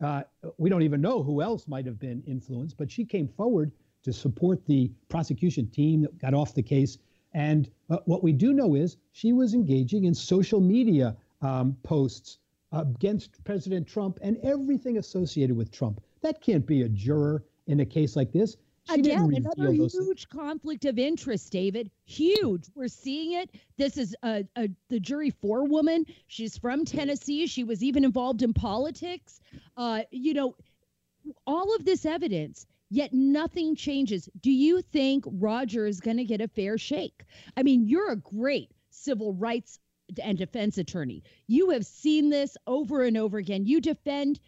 [0.00, 0.22] Uh,
[0.58, 4.12] we don't even know who else might have been influenced, but she came forward to
[4.12, 6.98] support the prosecution team that got off the case.
[7.32, 12.38] And uh, what we do know is she was engaging in social media um, posts
[12.72, 16.02] against President Trump and everything associated with Trump.
[16.22, 18.56] That can't be a juror in a case like this.
[18.88, 21.90] She Again, another huge conflict of interest, David.
[22.04, 22.64] Huge.
[22.74, 23.50] We're seeing it.
[23.76, 26.06] This is a, a the jury forewoman.
[26.28, 27.46] She's from Tennessee.
[27.46, 29.40] She was even involved in politics.
[29.76, 30.54] Uh, you know,
[31.46, 34.28] all of this evidence, yet nothing changes.
[34.40, 37.24] Do you think Roger is going to get a fair shake?
[37.56, 39.80] I mean, you're a great civil rights
[40.22, 41.24] and defense attorney.
[41.48, 43.66] You have seen this over and over again.
[43.66, 44.38] You defend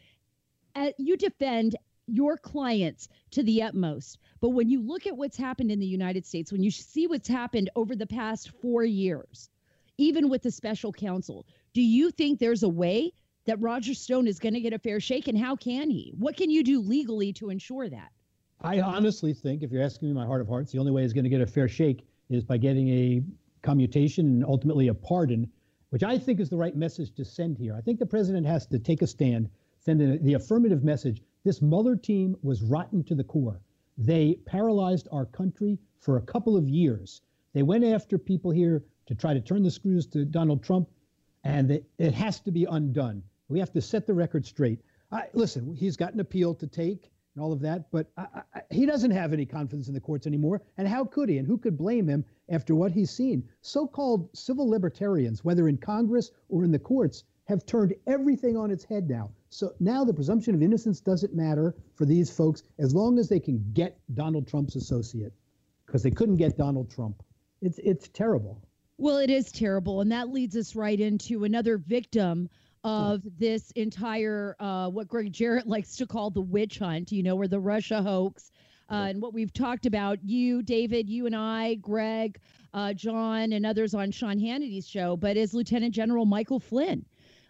[0.76, 4.18] uh, you defend your clients to the utmost.
[4.40, 7.28] But when you look at what's happened in the United States, when you see what's
[7.28, 9.50] happened over the past four years,
[9.96, 13.12] even with the special counsel, do you think there's a way
[13.46, 15.26] that Roger Stone is going to get a fair shake?
[15.26, 16.12] And how can he?
[16.16, 18.12] What can you do legally to ensure that?
[18.60, 21.12] I honestly think, if you're asking me my heart of hearts, the only way he's
[21.12, 23.22] going to get a fair shake is by getting a
[23.62, 25.50] commutation and ultimately a pardon,
[25.90, 27.74] which I think is the right message to send here.
[27.76, 29.48] I think the president has to take a stand,
[29.78, 33.60] send the affirmative message this Mueller team was rotten to the core.
[34.00, 37.22] They paralyzed our country for a couple of years.
[37.52, 40.88] They went after people here to try to turn the screws to Donald Trump,
[41.42, 43.24] and it, it has to be undone.
[43.48, 44.80] We have to set the record straight.
[45.10, 48.62] I, listen, he's got an appeal to take and all of that, but I, I,
[48.70, 50.62] he doesn't have any confidence in the courts anymore.
[50.76, 51.38] And how could he?
[51.38, 53.48] And who could blame him after what he's seen?
[53.62, 58.70] So called civil libertarians, whether in Congress or in the courts, have turned everything on
[58.70, 59.30] its head now.
[59.48, 63.40] So now the presumption of innocence doesn't matter for these folks as long as they
[63.40, 65.32] can get Donald Trump's associate,
[65.86, 67.22] because they couldn't get Donald Trump.
[67.62, 68.62] It's it's terrible.
[68.98, 72.50] Well, it is terrible, and that leads us right into another victim
[72.84, 77.10] of this entire uh, what Gregg Jarrett likes to call the witch hunt.
[77.12, 78.52] You know, where the Russia hoax.
[78.90, 82.40] Uh, and what we've talked about, you, David, you and I, Greg,
[82.72, 87.04] uh, John, and others on Sean Hannity's show, but is Lieutenant General Michael Flynn.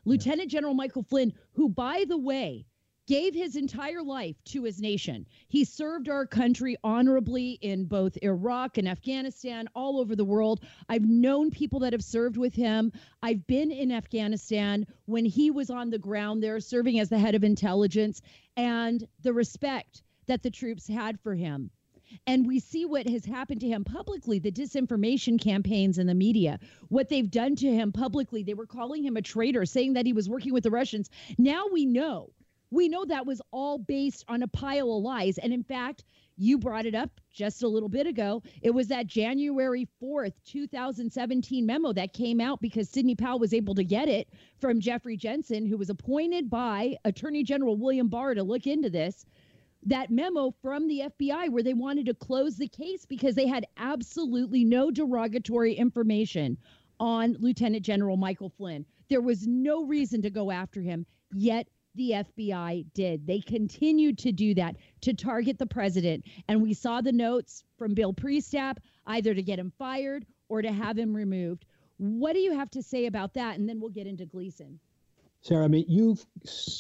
[0.09, 2.65] Lieutenant General Michael Flynn, who, by the way,
[3.07, 5.27] gave his entire life to his nation.
[5.49, 10.65] He served our country honorably in both Iraq and Afghanistan, all over the world.
[10.89, 12.91] I've known people that have served with him.
[13.23, 17.35] I've been in Afghanistan when he was on the ground there serving as the head
[17.35, 18.23] of intelligence,
[18.57, 21.71] and the respect that the troops had for him.
[22.27, 26.59] And we see what has happened to him publicly the disinformation campaigns in the media,
[26.89, 28.43] what they've done to him publicly.
[28.43, 31.11] They were calling him a traitor, saying that he was working with the Russians.
[31.39, 32.33] Now we know.
[32.71, 35.39] We know that was all based on a pile of lies.
[35.39, 36.05] And in fact,
[36.37, 38.43] you brought it up just a little bit ago.
[38.63, 43.75] It was that January 4th, 2017 memo that came out because Sidney Powell was able
[43.75, 44.29] to get it
[44.61, 49.25] from Jeffrey Jensen, who was appointed by Attorney General William Barr to look into this
[49.87, 53.67] that memo from the FBI where they wanted to close the case because they had
[53.77, 56.59] absolutely no derogatory information
[57.01, 58.85] on Lieutenant General Michael Flynn.
[59.09, 63.27] There was no reason to go after him, yet the FBI did.
[63.27, 66.25] They continued to do that to target the president.
[66.49, 70.73] And we saw the notes from Bill Priestap either to get him fired or to
[70.73, 71.65] have him removed.
[71.99, 73.59] What do you have to say about that?
[73.59, 74.79] And then we'll get into Gleeson.
[75.49, 76.15] Sara, I mean, you,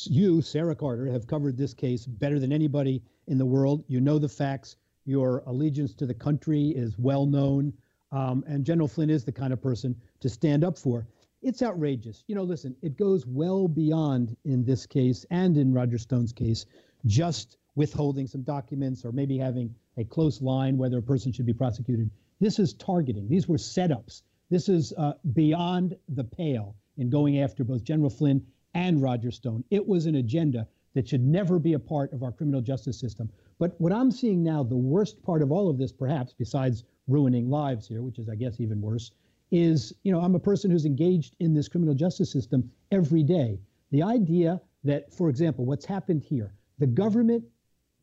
[0.05, 3.83] you, Sara Carter, have covered this case better than anybody in the world.
[3.89, 4.77] You know the facts.
[5.07, 7.73] Your allegiance to the country is well known.
[8.13, 11.07] Um, and General Flynn is the kind of person to stand up for.
[11.41, 12.25] It's outrageous.
[12.27, 16.67] You know, listen, it goes well beyond in this case and in Roger Stone's case,
[17.07, 21.55] just withholding some documents or maybe having a close line whether a person should be
[21.55, 22.11] prosecuted.
[22.39, 23.31] This is targeting.
[23.31, 24.25] These were setups.
[24.51, 28.45] This is uh, beyond the pale in going after both General Flynn
[28.79, 29.65] and Roger Stone.
[29.71, 33.29] It was an agenda that should never be a part of our criminal justice system.
[33.59, 37.51] But what I'm seeing now, the worst part of all of this, perhaps, besides ruining
[37.51, 39.11] lives here, which is, I guess, even worse,
[39.51, 43.59] is, you know, I'm a person who's engaged in this criminal justice system every day.
[43.91, 47.43] The idea that, for example, what's happened here, the government,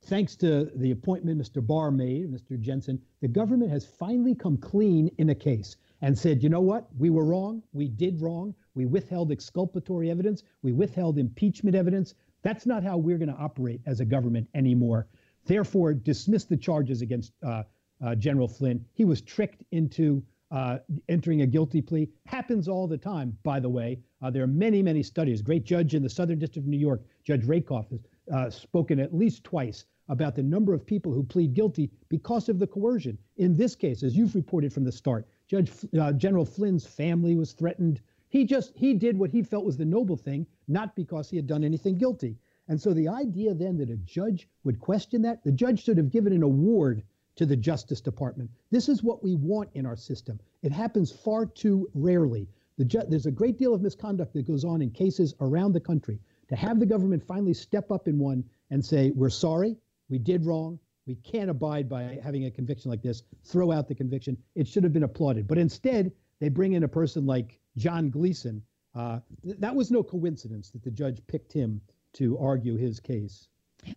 [0.01, 1.65] thanks to the appointment Mr.
[1.65, 2.59] Barr made, Mr.
[2.59, 6.89] Jensen, the government has finally come clean in a case and said, you know what,
[6.97, 12.13] we were wrong, we did wrong, we withheld exculpatory evidence, we withheld impeachment evidence.
[12.43, 15.07] That's not how we're going to operate as a government anymore.
[15.45, 17.63] Therefore, dismiss the charges against uh,
[18.05, 18.85] uh, General Flynn.
[18.93, 20.77] He was tricked into uh,
[21.09, 22.09] entering a guilty plea.
[22.25, 23.99] Happens all the time, by the way.
[24.21, 25.41] Uh, there are many, many studies.
[25.41, 27.99] Great judge in the Southern District of New York, Judge Rakoff, has
[28.33, 32.59] uh, spoken at least twice about the number of people who plead guilty because of
[32.59, 33.17] the coercion.
[33.38, 37.53] In this case, as you've reported from the start, Judge uh, General Flynn's family was
[37.53, 38.01] threatened.
[38.36, 41.48] He just he did what he felt was the noble thing, not because he had
[41.48, 42.38] done anything guilty.
[42.67, 46.12] And so the idea then that a judge would question that, the judge should have
[46.12, 47.04] given an award
[47.38, 48.52] to the Justice Department.
[48.71, 50.38] This is what we want in our system.
[50.63, 52.50] It happens far too rarely.
[52.76, 55.80] The ju- there's a great deal of misconduct that goes on in cases around the
[55.80, 56.19] country.
[56.50, 59.78] To have the government finally step up in one and say, we're sorry,
[60.10, 63.95] we did wrong, we can't abide by having a conviction like this, throw out the
[63.95, 65.48] conviction, it should have been applauded.
[65.48, 68.63] But instead, they bring in a person like John Gleeson.
[68.93, 71.81] Uh, th- that was no coincidence that the judge picked him
[72.13, 73.47] to argue his case.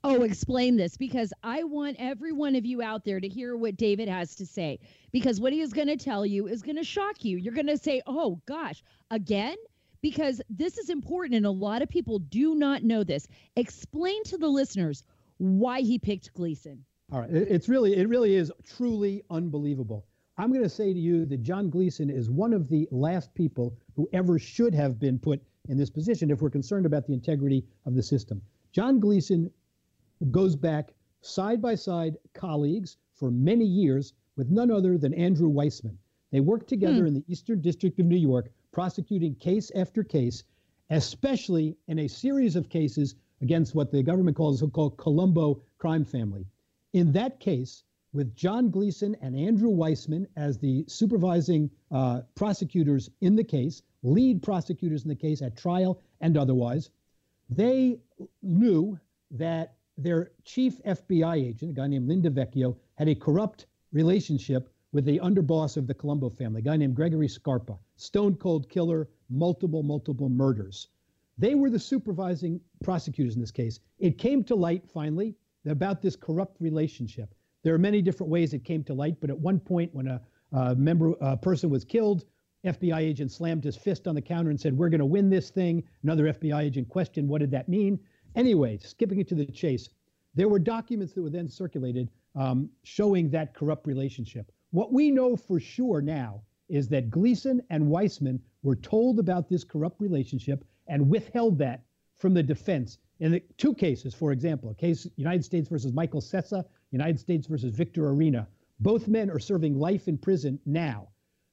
[0.05, 3.77] Oh, explain this because I want every one of you out there to hear what
[3.77, 4.81] David has to say.
[5.13, 7.39] Because what he is going to tell you is going to shock you.
[7.39, 9.57] You're going to say, oh gosh, again?
[10.03, 13.27] Because this is important and a lot of people do not know this.
[13.57, 15.03] Explain to the listeners
[15.39, 16.85] why he picked Gleeson.
[17.11, 20.07] All right, it's really, it really is truly unbelievable.
[20.41, 23.77] I'm going to say to you that John Gleeson is one of the last people
[23.97, 27.67] who ever should have been put in this position if we're concerned about the integrity
[27.85, 28.41] of the system.
[28.71, 29.51] John Gleeson
[30.31, 35.99] goes back side by side colleagues for many years with none other than Andrew Weissmann.
[36.31, 37.07] They worked together hmm.
[37.09, 40.45] in the Eastern District of New York, prosecuting case after case,
[40.91, 46.05] especially in a series of cases against what the government calls the so-called Colombo crime
[46.05, 46.47] family.
[46.93, 47.83] In that case,
[48.13, 54.43] with John Gleeson and Andrew Weissmann as the supervising uh, prosecutors in the case, lead
[54.43, 56.91] prosecutors in the case at trial and otherwise,
[57.51, 57.99] they
[58.43, 58.99] knew
[59.31, 65.05] that their chief FBI agent, a guy named Lin DeVecchio, had a corrupt relationship with
[65.05, 69.83] the underboss of the Colombo family, a guy named Gregory Scarpa, stone cold killer, multiple,
[69.83, 70.89] multiple murders.
[71.37, 73.81] They were the supervising prosecutors in this case.
[73.99, 75.37] It came to light finally
[75.67, 77.35] about this corrupt relationship.
[77.63, 80.21] There are many different ways it came to light, but at one point, when a,
[80.53, 82.25] a member, a person was killed,
[82.65, 85.51] FBI agent slammed his fist on the counter and said, "We're going to win this
[85.51, 87.99] thing." Another FBI agent questioned, "What did that mean?"
[88.35, 89.89] Anyway, skipping it to the chase,
[90.35, 94.53] there were documents that were then circulated um, showing that corrupt relationship.
[94.71, 99.65] What we know for sure now is that Gleeson and Weissmann were told about this
[99.65, 101.85] corrupt relationship and withheld that
[102.15, 104.15] from the defense in the two cases.
[104.15, 108.47] For example, a case United States versus Michael Sessa, United States versus Victor Orena.
[108.81, 111.09] Both men are serving life in prison now.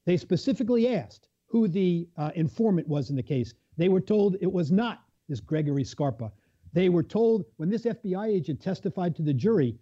[0.05, 3.53] They specifically asked who the uh, informant was in the case.
[3.77, 6.31] They were told it was not this Gregory Scarpa.
[6.73, 9.77] They were told when this FBI agent testified to the jury,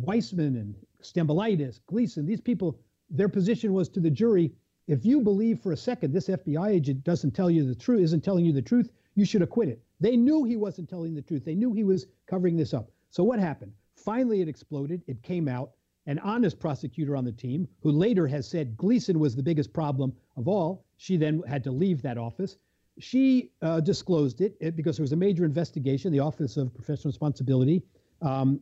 [0.00, 2.78] Weissmann and Stambolitis, Gleeson, these people,
[3.10, 4.52] their position was to the jury,
[4.86, 8.24] if you believe for a second this FBI agent doesn't tell you the truth, isn't
[8.24, 9.82] telling you the truth, you should acquit it.
[10.00, 11.44] They knew he wasn't telling the truth.
[11.44, 12.90] They knew he was covering this up.
[13.10, 13.72] So what happened?
[14.04, 15.02] Finally, it exploded.
[15.06, 15.72] It came out.
[16.06, 20.14] An honest prosecutor on the team, who later has said Gleeson was the biggest problem
[20.36, 22.56] of all, she then had to leave that office.
[22.98, 27.10] She uh, disclosed it, it, because there was a major investigation, the Office of Professional
[27.10, 27.82] Responsibility,
[28.22, 28.60] um,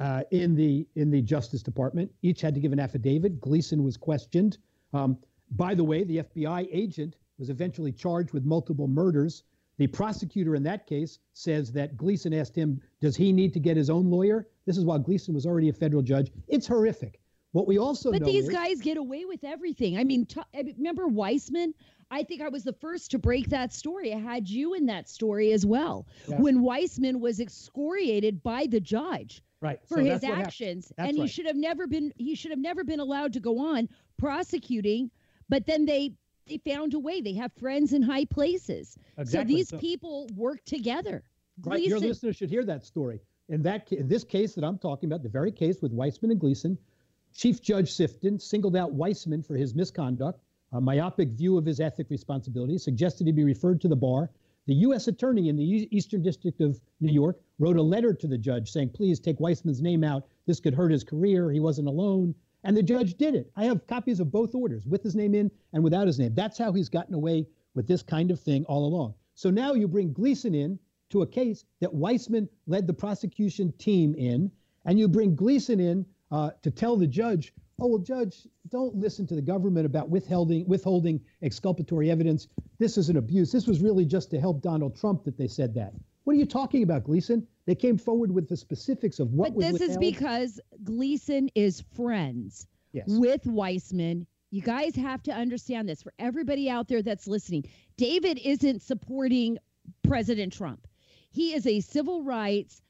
[0.00, 2.10] uh, in the in the Justice Department.
[2.22, 3.40] Each had to give an affidavit.
[3.40, 4.58] Gleeson was questioned.
[4.92, 5.18] Um,
[5.52, 9.44] by the way, the FBI agent was eventually charged with multiple murders.
[9.78, 13.76] The prosecutor in that case says that Gleeson asked him, "Does he need to get
[13.76, 16.32] his own lawyer?" This is while Gleeson was already a federal judge.
[16.48, 17.20] It's horrific.
[17.52, 19.96] What we also but these is, guys get away with everything.
[19.96, 21.72] I mean, t- remember Weissmann?
[22.10, 24.12] I think I was the first to break that story.
[24.12, 26.06] I had you in that story as well.
[26.28, 26.40] Yeah.
[26.40, 30.46] When Weissmann was excoriated by the judge right for so his that's what happened.
[30.46, 31.30] actions, and he right.
[31.30, 35.10] should have never been he should have never been allowed to go on prosecuting.
[35.48, 36.14] But then they
[36.46, 37.20] they found a way.
[37.20, 38.96] They have friends in high places.
[39.18, 39.52] Exactly.
[39.52, 41.22] So these So- people work together.
[41.64, 43.20] Right, your Gleeson- listeners should hear that story.
[43.48, 46.40] In that, in this case that I'm talking about, the very case with Weissmann and
[46.40, 46.76] Gleeson,
[47.32, 50.40] Chief Judge Sifton singled out Weissmann for his misconduct,
[50.72, 54.30] a myopic view of his ethic responsibilities, suggested he be referred to the bar.
[54.66, 55.06] The U.S.
[55.06, 58.90] Attorney in the Eastern District of New York wrote a letter to the judge saying,
[58.90, 60.26] "Please take Weissmann's name out.
[60.46, 61.50] This could hurt his career.
[61.52, 62.34] He wasn't alone."
[62.66, 63.52] And the judge did it.
[63.54, 66.34] I have copies of both orders, with his name in and without his name.
[66.34, 67.46] That's how he's gotten away
[67.76, 69.14] with this kind of thing all along.
[69.36, 70.76] So now you bring Gleeson in
[71.10, 74.50] to a case that Weissmann led the prosecution team in,
[74.84, 79.28] and you bring Gleeson in uh, to tell the judge, "Oh well, judge, don't listen
[79.28, 82.48] to the government about withholding withholding exculpatory evidence.
[82.78, 83.52] This is an abuse.
[83.52, 85.94] This was really just to help Donald Trump that they said that."
[86.24, 87.46] What are you talking about, Gleeson?
[87.66, 92.66] They came forward with the specifics of what But this is because Gleeson is friends
[92.92, 93.06] Yes.
[93.08, 94.26] with Weissmann.
[94.50, 97.64] You guys have to understand this for everybody out there that's listening.
[97.96, 99.58] David isn't supporting
[100.02, 100.86] President Trump.
[101.30, 102.80] He is a civil rights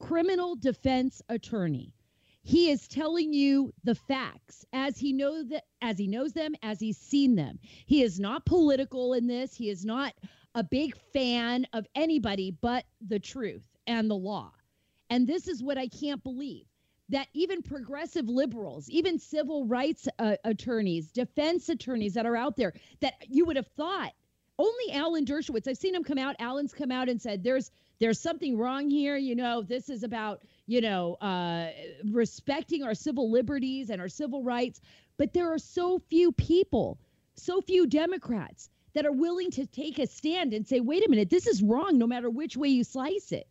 [0.00, 1.94] criminal defense attorney.
[2.42, 6.80] He is telling you the facts as he knows that as he knows them, as
[6.80, 7.60] he's seen them.
[7.86, 9.54] He is not political in this.
[9.54, 10.14] He is not
[10.56, 14.52] a big fan of anybody but the truth and the law.
[15.10, 16.66] And this is what I can't believe
[17.08, 22.72] that even progressive liberals, even civil rights uh, attorneys, defense attorneys that are out there,
[23.00, 24.12] that you would have thought
[24.58, 25.66] only Alan Dershowitz.
[25.68, 26.36] I've seen him come out.
[26.38, 29.16] Alan's come out and said, "There's there's something wrong here.
[29.16, 31.70] You know, this is about you know uh,
[32.10, 34.80] respecting our civil liberties and our civil rights."
[35.18, 36.98] But there are so few people,
[37.34, 41.30] so few Democrats that are willing to take a stand and say, "Wait a minute,
[41.30, 43.48] this is wrong." No matter which way you slice it.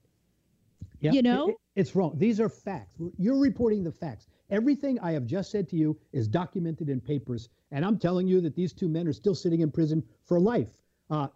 [1.02, 1.47] You know?
[1.49, 2.18] it- it's wrong.
[2.18, 3.02] These are facts.
[3.18, 4.28] You're reporting the facts.
[4.49, 8.41] Everything I have just said to you is documented in papers, and I'm telling you
[8.41, 10.78] that these two men are still sitting in prison for life.
[11.10, 11.28] Uh,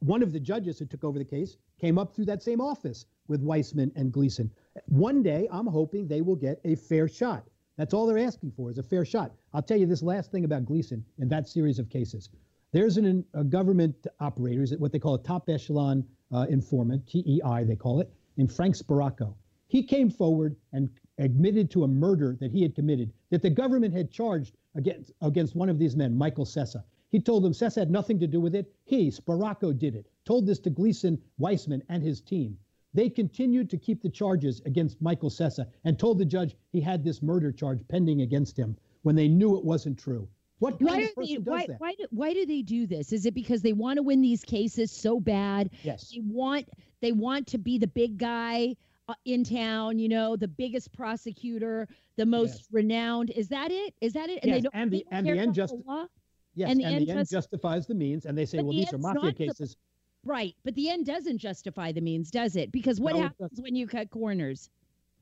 [0.00, 3.06] one of the judges who took over the case came up through that same office
[3.28, 4.50] with Weissmann and Gleeson.
[4.86, 7.48] One day, I'm hoping they will get a fair shot.
[7.76, 9.32] That's all they're asking for is a fair shot.
[9.52, 12.30] I'll tell you this last thing about Gleeson in that series of cases.
[12.72, 17.64] There's an, a government operator, is what they call a top echelon uh, informant, TEI,
[17.64, 19.34] they call it, named Frank Sparaco.
[19.66, 23.94] He came forward and admitted to a murder that he had committed, that the government
[23.94, 26.84] had charged against, against one of these men, Michael Sessa.
[27.10, 28.72] He told them Sessa had nothing to do with it.
[28.84, 30.08] He, Sparaco, did it.
[30.24, 32.58] Told this to Gleeson, Weissmann, and his team.
[32.92, 37.04] They continued to keep the charges against Michael Sessa and told the judge he had
[37.04, 40.28] this murder charge pending against him when they knew it wasn't true.
[40.60, 41.80] What kind Why are they, does why, that?
[41.80, 43.12] why, do, why do they do this?
[43.12, 45.70] Is it because they want to win these cases so bad?
[45.82, 46.10] Yes.
[46.10, 46.68] They want
[47.00, 48.76] they want to be the big guy
[49.08, 51.86] uh, in town, you know, the biggest prosecutor,
[52.16, 52.68] the most Yes.
[52.72, 53.30] renowned.
[53.30, 53.94] Is that it?
[54.00, 54.38] Is that it?
[54.42, 56.06] And Yes, they don't and the- and the end just- law?
[56.54, 58.72] Yes, and and the the, end end just- justifies the means, and they say, well,
[58.72, 59.76] the these are mafia not the- cases.
[60.24, 62.72] Right, but the end doesn't justify the means, does it?
[62.72, 64.70] Because what No, happens when you cut corners?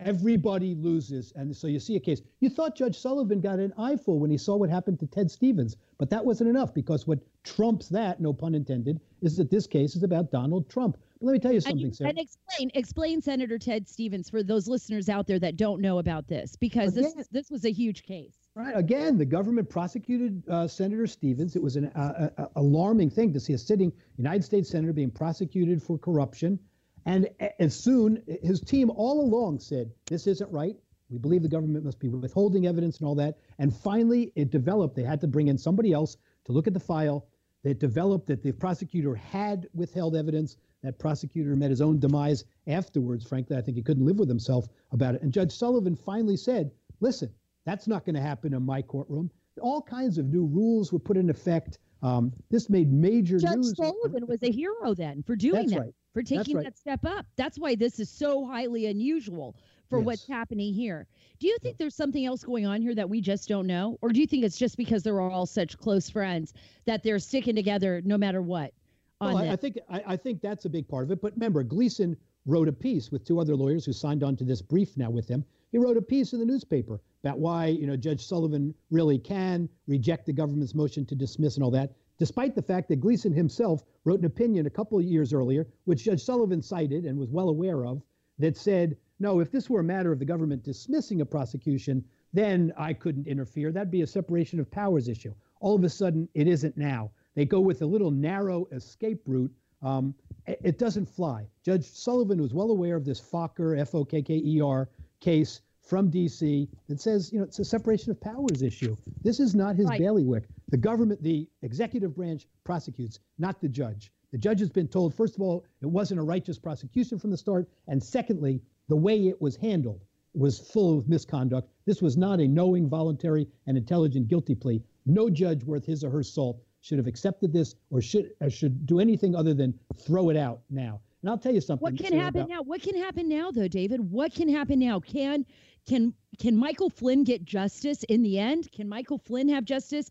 [0.05, 1.33] Everybody loses.
[1.37, 2.23] And so you see a case.
[2.41, 5.77] You thought Judge Sullivan got an eyeful when he saw what happened to Ted Stevens,
[5.99, 9.95] but that wasn't enough because what trumps that, no pun intended, is that this case
[9.97, 10.97] is about Donald Trump.
[11.21, 12.11] But let me tell you And, something, you- Sara.
[12.11, 16.27] and explain, explain Senator Ted Stevens for those listeners out there that don't know about
[16.27, 18.35] this, because this this was a huge case.
[18.55, 18.77] Right.
[18.77, 21.57] Again, the government prosecuted uh, Senator Stevens.
[21.57, 25.11] It was an uh, uh, alarming thing to see a sitting United States senator being
[25.11, 26.59] prosecuted for corruption.
[27.05, 27.29] And
[27.59, 30.77] as soon, his team all along said, this isn't right.
[31.11, 33.39] We believe the government must be withholding evidence and all that.
[33.59, 34.97] And finally, it developed.
[34.97, 37.27] They had to bring in somebody else to look at the file.
[37.65, 40.57] It developed that the prosecutor had withheld evidence.
[40.83, 43.27] That prosecutor met his own demise afterwards.
[43.27, 45.23] Frankly, I think he couldn't live with himself about it.
[45.23, 47.31] And Judge Sullivan finally said, listen,
[47.65, 49.31] that's not going to happen in my courtroom.
[49.61, 51.79] All kinds of new rules were put in effect.
[52.03, 53.75] Um, this made major Judge news.
[53.75, 55.95] Judge Sullivan was a hero then for doing That's that, right.
[56.13, 56.65] For taking right.
[56.65, 57.27] that step up.
[57.37, 59.57] That's why this is so highly unusual
[59.93, 61.07] for what's happening here.
[61.39, 64.09] Do you think there's something else going on here that we just don't know, or
[64.09, 66.55] do you think it's just because they're all such close friends
[66.87, 68.73] that they're sticking together no matter what?
[69.21, 71.21] Oh, on Well, I, I think I, I think that's a big part of it.
[71.21, 74.63] But remember, Gleeson wrote a piece with two other lawyers who signed on to this
[74.63, 75.45] brief now with him.
[75.71, 79.69] He wrote a piece in the newspaper about why you know Judge Sullivan really can
[79.87, 81.93] reject the government's motion to dismiss and all that,
[82.23, 86.05] despite the fact that Gleeson himself wrote an opinion a couple of years earlier, which
[86.05, 88.01] Judge Sullivan cited and was well aware of,
[88.39, 92.73] that said, no, if this were a matter of the government dismissing a prosecution, then
[92.77, 93.73] I couldn't interfere.
[93.73, 95.35] That'd be a separation of powers issue.
[95.59, 97.11] All of a sudden, it isn't now.
[97.35, 99.53] They go with a little narrow escape route.
[99.83, 100.15] Um,
[100.47, 101.49] it, doesn't fly.
[101.65, 105.61] Judge Sullivan was well aware of this Fokker, F O K K E R case
[105.83, 106.69] from D.C.
[106.89, 108.97] that says, you know, it's a separation of powers issue.
[109.25, 109.99] This is not his Right.
[109.99, 110.45] bailiwick.
[110.73, 114.11] The government, the executive branch prosecutes, not the judge.
[114.31, 117.37] The judge has been told, first of all, it wasn't a righteous prosecution from the
[117.37, 121.69] start, and secondly, the way it was handled was full of misconduct.
[121.85, 124.83] This was not a knowing, voluntary, and intelligent guilty plea.
[125.05, 128.87] No judge worth his or her salt should have accepted this or should or should
[128.87, 131.03] do anything other than throw it out now.
[131.21, 131.83] And I'll tell you something.
[131.83, 132.63] What can happen about- now?
[132.63, 134.01] What can happen now, though, David?
[134.11, 135.01] What can happen now?
[135.01, 135.45] Can
[135.85, 138.73] can can Michael Flynn get justice in the end?
[138.73, 140.11] Can Michael Flynn have justice?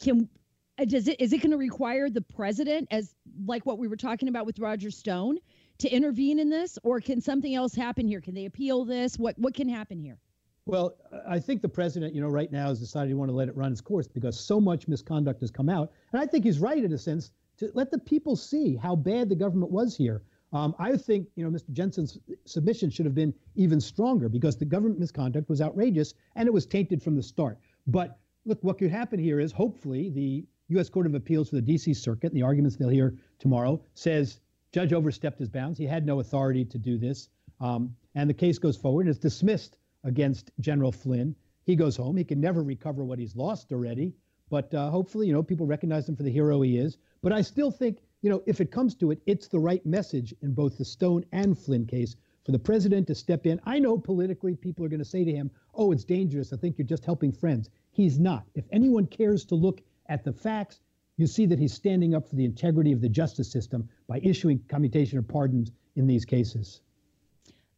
[0.00, 0.28] Can
[0.78, 3.14] uh, does it is it going to require the president, as
[3.46, 5.38] like what we were talking about with Roger Stone,
[5.78, 8.20] to intervene in this, or can something else happen here?
[8.20, 9.18] Can they appeal this?
[9.18, 10.18] What what can happen here?
[10.66, 10.96] Well,
[11.26, 13.56] I think the president, you know, right now has decided he want to let it
[13.56, 16.82] run its course because so much misconduct has come out, and I think he's right
[16.82, 20.22] in a sense to let the people see how bad the government was here.
[20.52, 21.72] Um, I think, you know, Mr.
[21.72, 26.52] Jensen's submission should have been even stronger because the government misconduct was outrageous and it
[26.52, 27.58] was tainted from the start.
[27.86, 30.88] But look, what could happen here is hopefully the U.S.
[30.88, 31.94] Court of Appeals for the D.C.
[31.94, 34.40] Circuit, the arguments they'll hear tomorrow, says
[34.72, 35.78] judge overstepped his bounds.
[35.78, 37.28] He had no authority to do this,
[37.60, 41.34] um, and the case goes forward and is dismissed against General Flynn.
[41.64, 42.16] He goes home.
[42.16, 44.14] He can never recover what he's lost already.
[44.50, 46.96] But uh, hopefully, you know, people recognize him for the hero he is.
[47.20, 50.34] But I still think, you know, if it comes to it, it's the right message
[50.40, 53.60] in both the Stone and Flynn case for the president to step in.
[53.64, 56.52] I know politically people are going to say to him, oh, it's dangerous.
[56.52, 57.68] I think you're just helping friends.
[57.98, 58.44] He's not.
[58.54, 60.78] If anyone cares to look at the facts,
[61.16, 64.60] you see that he's standing up for the integrity of the justice system by issuing
[64.68, 66.80] commutation of pardons in these cases.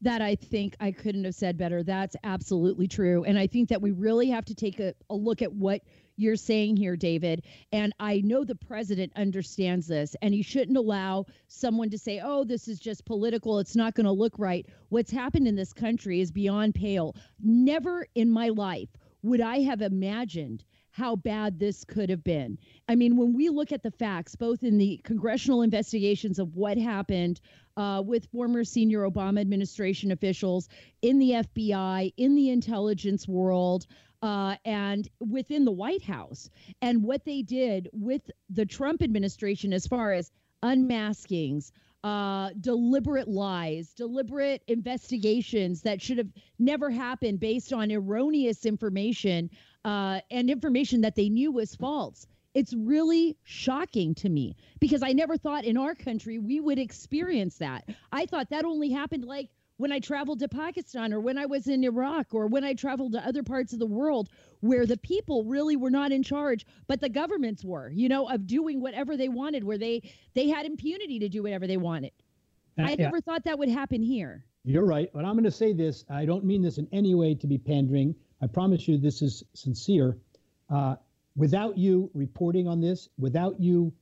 [0.02, 1.82] That I think I couldn't have said better.
[1.82, 3.24] That's absolutely true.
[3.24, 5.80] And I think that we really have to take a, a look at what
[6.16, 7.46] you're saying here, David.
[7.72, 12.44] And I know the president understands this, and he shouldn't allow someone to say, oh,
[12.44, 13.58] this is just political.
[13.58, 14.66] It's not going to look right.
[14.90, 17.16] What's happened in this country is beyond pale.
[17.42, 18.90] Never in my life
[19.22, 22.58] would I have imagined how bad this could have been.
[22.88, 26.76] I mean, when we look at the facts, both in the congressional investigations of what
[26.78, 27.40] happened
[27.76, 30.68] uh, with former senior Obama administration officials
[31.02, 33.86] in the FBI, in the intelligence world,
[34.22, 36.50] uh, and within the White House,
[36.82, 40.30] and what they did with the Trump administration as far as
[40.62, 41.72] unmaskings,
[42.02, 49.50] uh, deliberate lies, deliberate investigations that should have never happened based on erroneous information
[49.84, 52.26] uh, and information that they knew was false.
[52.54, 57.58] It's really shocking to me because I never thought in our country we would experience
[57.58, 57.88] that.
[58.10, 61.66] I thought that only happened like when I traveled to Pakistan or when I was
[61.66, 64.28] in Iraq or when I traveled to other parts of the world
[64.60, 68.46] where the people really were not in charge, but the governments were, you know, of
[68.46, 70.02] doing whatever they wanted, where they
[70.34, 72.12] they had impunity to do whatever they wanted.
[72.78, 72.96] Uh, I yeah.
[73.06, 74.44] never thought that would happen here.
[74.64, 75.08] You're right.
[75.14, 76.04] But I'm going to say this.
[76.10, 78.14] I don't mean this in any way to be pandering.
[78.42, 80.18] I promise you this is sincere.
[80.68, 80.96] Uh,
[81.36, 83.94] without you reporting on this, without you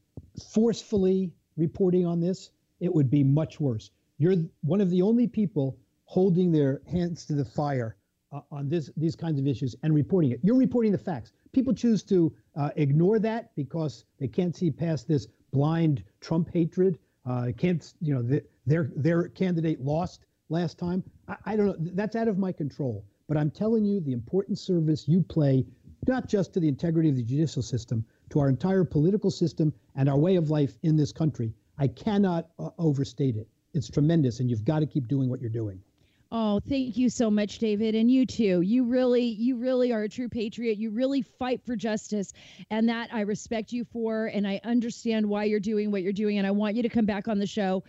[0.53, 2.51] forcefully reporting on this,
[2.81, 3.93] it would be much worse.
[4.19, 7.97] You're one of the only people holding their hands to the fire
[8.33, 10.41] uh, on this these kinds of issues and reporting it.
[10.43, 11.33] You're reporting the facts.
[11.53, 16.99] People choose to uh, ignore that because they can't see past this blind Trump hatred.
[17.25, 21.05] Uh, can't you know the, their their candidate lost last time?
[21.29, 21.77] I, I don't know.
[21.95, 23.05] That's out of my control.
[23.29, 25.67] But I'm telling you, the important service you play,
[26.07, 30.09] not just to the integrity of the judicial system, to our entire political system and
[30.09, 31.53] our way of life in this country.
[31.79, 33.47] I cannot uh, overstate it.
[33.75, 35.83] It's tremendous, and you've got to keep doing what you're doing.
[36.31, 37.95] Oh, thank you so much, David.
[37.95, 38.61] And you too.
[38.61, 40.77] You really, you really are a true patriot.
[40.77, 42.35] You really fight for justice.
[42.71, 44.27] And that I respect you for.
[44.27, 46.37] And I understand why you're doing what you're doing.
[46.37, 47.83] And I want you to come back on the show.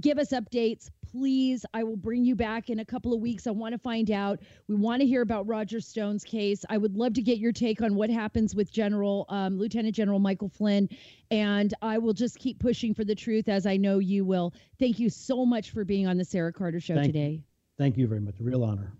[0.00, 1.66] Give us updates, please.
[1.74, 3.44] I will bring you back in a couple of weeks.
[3.48, 4.38] I want to find out.
[4.68, 6.64] We want to hear about Roger Stone's case.
[6.70, 10.20] I would love to get your take on what happens with General, um, Lieutenant General
[10.20, 10.88] Michael Flynn.
[11.32, 14.54] And I will just keep pushing for the truth as I know you will.
[14.78, 17.30] Thank you so much for being on the Sara Carter Show Thank today.
[17.30, 17.42] You.
[17.76, 18.38] Thank you very much.
[18.40, 18.92] A real honor.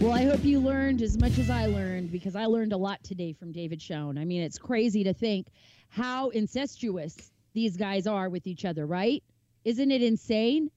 [0.00, 3.02] Well, I hope you learned as much as I learned because I learned a lot
[3.02, 4.18] today from David Schoen.
[4.18, 5.48] I mean, it's crazy to think
[5.88, 9.24] how incestuous these guys are with each other, right?
[9.64, 10.70] Isn't it insane?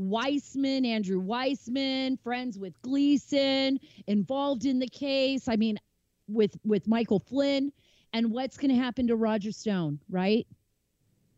[0.00, 5.46] Weissmann, Andrew Weissmann, friends with Gleeson, involved in the case.
[5.46, 5.78] I mean,
[6.26, 7.72] with with Michael Flynn,
[8.12, 10.46] and what's going to happen to Roger Stone, right?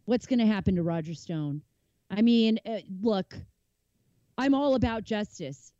[0.06, 1.62] What's going to happen to Roger Stone?
[2.10, 3.34] I mean, uh, look,
[4.38, 5.72] I'm all about justice,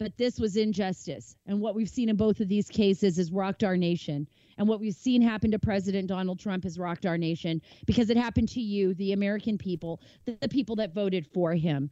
[0.00, 1.36] but this was injustice.
[1.46, 4.26] And what we've seen in both of these cases has rocked our nation.
[4.58, 8.16] And what we've seen happen to President Donald Trump has rocked our nation because it
[8.16, 11.88] happened to you, the American people, the, people that voted for him.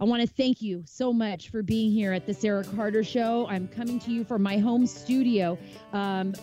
[0.00, 3.46] I want to thank you so much for being here at the Sara Carter Show.
[3.48, 5.56] I'm coming to you from my home studio.
[5.92, 6.34] Um,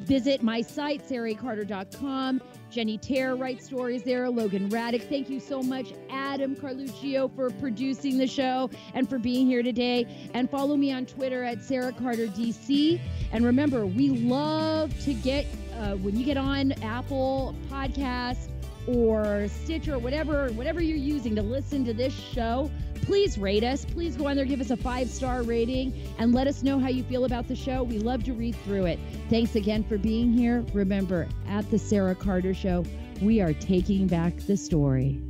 [0.00, 2.40] visit my site, saracarter.com.
[2.70, 4.28] Jenny Terre writes stories there.
[4.30, 5.92] Logan Raddick, thank you so much.
[6.10, 10.30] Adam Carluccio for producing the show and for being here today.
[10.34, 13.00] And follow me on Twitter at Sara Carter DC.
[13.32, 15.46] And remember, we love to get
[15.78, 18.48] uh, when you get on Apple Podcasts
[18.86, 22.70] or Stitcher or whatever whatever you're using to listen to this show
[23.02, 23.84] please rate us.
[23.84, 26.88] Please go on there, give us a five star rating, and let us know how
[26.88, 27.82] you feel about the show.
[27.82, 28.98] We love to read through it.
[29.28, 30.64] Thanks again for being here.
[30.72, 32.84] Remember, at the Sara Carter Show,
[33.20, 35.20] we are taking back the story.